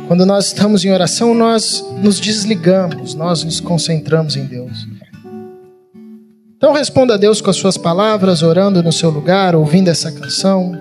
quando 0.08 0.24
nós 0.24 0.46
estamos 0.46 0.86
em 0.86 0.92
oração, 0.92 1.34
nós 1.34 1.84
nos 2.00 2.20
desligamos, 2.20 3.16
nós 3.16 3.44
nos 3.44 3.60
concentramos 3.60 4.36
em 4.36 4.46
Deus. 4.46 4.88
Então 6.56 6.72
responda 6.72 7.16
a 7.16 7.18
Deus 7.18 7.42
com 7.42 7.50
as 7.50 7.56
suas 7.56 7.76
palavras, 7.76 8.44
orando 8.44 8.84
no 8.84 8.92
seu 8.92 9.10
lugar, 9.10 9.56
ouvindo 9.56 9.88
essa 9.88 10.12
canção, 10.12 10.80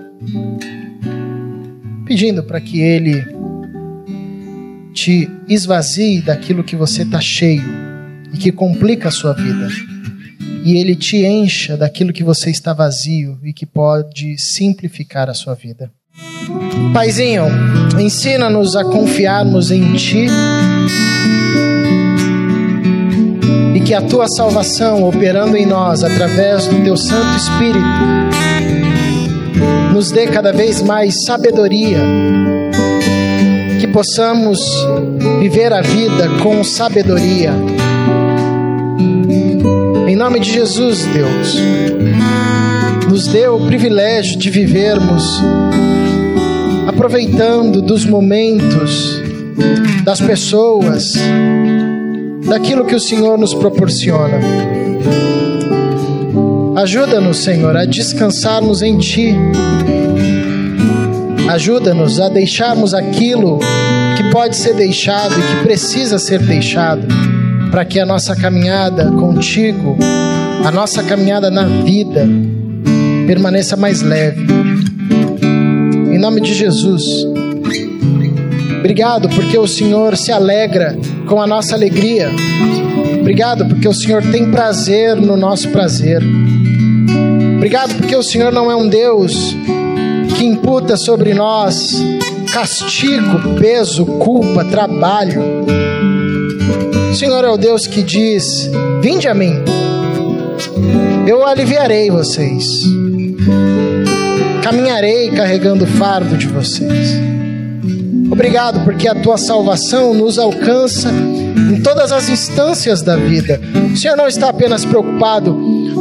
pedindo 2.05 2.43
para 2.43 2.61
que 2.61 2.81
Ele 2.81 3.25
te 4.93 5.27
esvazie 5.47 6.21
daquilo 6.21 6.63
que 6.63 6.75
você 6.75 7.01
está 7.01 7.19
cheio 7.19 7.67
e 8.31 8.37
que 8.37 8.51
complica 8.51 9.07
a 9.07 9.11
sua 9.11 9.33
vida. 9.33 9.69
E 10.63 10.77
Ele 10.77 10.95
te 10.95 11.25
encha 11.25 11.75
daquilo 11.75 12.13
que 12.13 12.23
você 12.23 12.51
está 12.51 12.73
vazio 12.73 13.39
e 13.43 13.51
que 13.51 13.65
pode 13.65 14.37
simplificar 14.37 15.31
a 15.31 15.33
sua 15.33 15.55
vida. 15.55 15.91
Paizinho, 16.93 17.45
ensina-nos 17.99 18.75
a 18.75 18.83
confiarmos 18.83 19.71
em 19.71 19.93
Ti 19.93 20.27
e 23.75 23.79
que 23.79 23.93
a 23.93 24.01
Tua 24.01 24.27
salvação, 24.27 25.03
operando 25.03 25.55
em 25.55 25.65
nós 25.65 26.03
através 26.03 26.67
do 26.67 26.83
Teu 26.83 26.97
Santo 26.97 27.37
Espírito, 27.37 27.79
nos 29.93 30.11
dê 30.11 30.27
cada 30.27 30.51
vez 30.51 30.81
mais 30.81 31.23
sabedoria, 31.25 31.99
que 33.79 33.87
possamos 33.87 34.59
viver 35.39 35.71
a 35.73 35.81
vida 35.81 36.29
com 36.41 36.63
sabedoria. 36.63 37.53
Em 40.07 40.15
nome 40.15 40.39
de 40.39 40.51
Jesus, 40.51 41.05
Deus, 41.05 41.55
nos 43.07 43.27
dê 43.27 43.47
o 43.47 43.59
privilégio 43.59 44.37
de 44.37 44.49
vivermos 44.49 45.41
aproveitando 46.89 47.83
dos 47.83 48.03
momentos, 48.03 49.21
das 50.03 50.19
pessoas, 50.19 51.13
daquilo 52.47 52.83
que 52.83 52.95
o 52.95 52.99
Senhor 52.99 53.37
nos 53.37 53.53
proporciona. 53.53 54.39
Ajuda-nos, 56.75 57.37
Senhor, 57.37 57.77
a 57.77 57.85
descansarmos 57.85 58.81
em 58.81 58.97
Ti. 58.97 59.35
Ajuda-nos 61.47 62.19
a 62.19 62.27
deixarmos 62.27 62.95
aquilo 62.95 63.59
que 64.17 64.23
pode 64.31 64.55
ser 64.55 64.73
deixado 64.73 65.35
e 65.39 65.41
que 65.43 65.63
precisa 65.63 66.17
ser 66.17 66.39
deixado, 66.39 67.05
para 67.69 67.85
que 67.85 67.99
a 67.99 68.05
nossa 68.05 68.35
caminhada 68.35 69.11
contigo, 69.11 69.95
a 70.65 70.71
nossa 70.71 71.03
caminhada 71.03 71.51
na 71.51 71.65
vida, 71.65 72.27
permaneça 73.27 73.77
mais 73.77 74.01
leve 74.01 74.47
em 76.19 76.21
nome 76.21 76.41
de 76.41 76.53
Jesus. 76.53 77.25
Obrigado 78.77 79.29
porque 79.29 79.57
o 79.57 79.65
Senhor 79.65 80.17
se 80.17 80.33
alegra 80.33 80.99
com 81.25 81.41
a 81.41 81.47
nossa 81.47 81.75
alegria. 81.75 82.29
Obrigado 83.21 83.65
porque 83.65 83.87
o 83.87 83.93
Senhor 83.93 84.21
tem 84.23 84.51
prazer 84.51 85.15
no 85.15 85.37
nosso 85.37 85.69
prazer. 85.69 86.21
Obrigado 87.55 87.95
porque 87.95 88.13
o 88.17 88.21
Senhor 88.21 88.51
não 88.51 88.69
é 88.69 88.75
um 88.75 88.89
Deus 88.89 89.55
que 90.37 90.43
imputa 90.43 90.97
sobre 90.97 91.33
nós 91.33 92.03
castigo, 92.51 93.57
peso, 93.57 94.05
culpa, 94.05 94.65
trabalho. 94.65 95.41
O 97.13 97.15
Senhor 97.15 97.45
é 97.45 97.49
o 97.49 97.55
Deus 97.55 97.87
que 97.87 98.03
diz: 98.03 98.69
Vinde 99.01 99.29
a 99.29 99.33
mim, 99.33 99.53
eu 101.25 101.45
aliviarei 101.45 102.11
vocês, 102.11 102.83
caminharei 104.69 105.31
carregando 105.31 105.83
o 105.83 105.87
fardo 105.87 106.37
de 106.37 106.45
vocês. 106.45 107.19
Obrigado 108.31 108.83
porque 108.83 109.07
a 109.07 109.15
tua 109.15 109.35
salvação 109.35 110.13
nos 110.13 110.37
alcança 110.37 111.09
em 111.09 111.81
todas 111.81 112.11
as 112.11 112.29
instâncias 112.29 113.01
da 113.01 113.15
vida. 113.15 113.59
O 113.91 113.97
Senhor 113.97 114.15
não 114.15 114.27
está 114.27 114.49
apenas 114.49 114.85
preocupado 114.85 115.57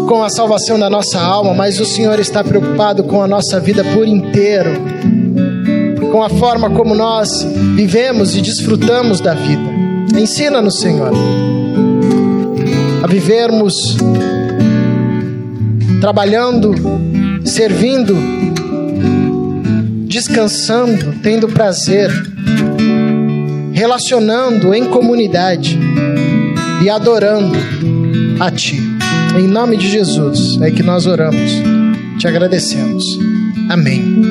com 0.07 0.23
a 0.23 0.29
salvação 0.29 0.79
da 0.79 0.91
nossa 0.91 1.19
alma, 1.19 1.55
mas 1.55 1.81
o 1.81 1.85
Senhor 1.87 2.21
está 2.21 2.45
preocupado 2.45 3.05
com 3.05 3.23
a 3.23 3.27
nossa 3.27 3.59
vida 3.59 3.83
por 3.83 4.07
inteiro, 4.07 4.73
com 6.13 6.23
a 6.23 6.29
forma 6.29 6.69
como 6.69 6.95
nós 6.95 7.43
vivemos 7.75 8.37
e 8.37 8.43
desfrutamos 8.43 9.19
da 9.19 9.33
vida. 9.33 9.79
Ensina-nos, 10.15 10.79
Senhor, 10.79 11.13
a 13.03 13.07
vivermos 13.07 13.97
trabalhando, 16.03 16.75
servindo, 17.45 18.15
descansando, 20.09 21.15
tendo 21.23 21.47
prazer, 21.49 22.11
relacionando 23.73 24.75
em 24.75 24.87
comunidade 24.87 25.79
e 26.83 26.89
adorando 26.89 27.59
a 28.41 28.51
Ti. 28.51 28.81
Em 29.39 29.47
nome 29.47 29.77
de 29.77 29.89
Jesus 29.89 30.61
é 30.63 30.71
que 30.71 30.83
nós 30.83 31.07
oramos, 31.07 31.53
te 32.19 32.27
agradecemos. 32.27 33.05
Amém. 33.69 34.28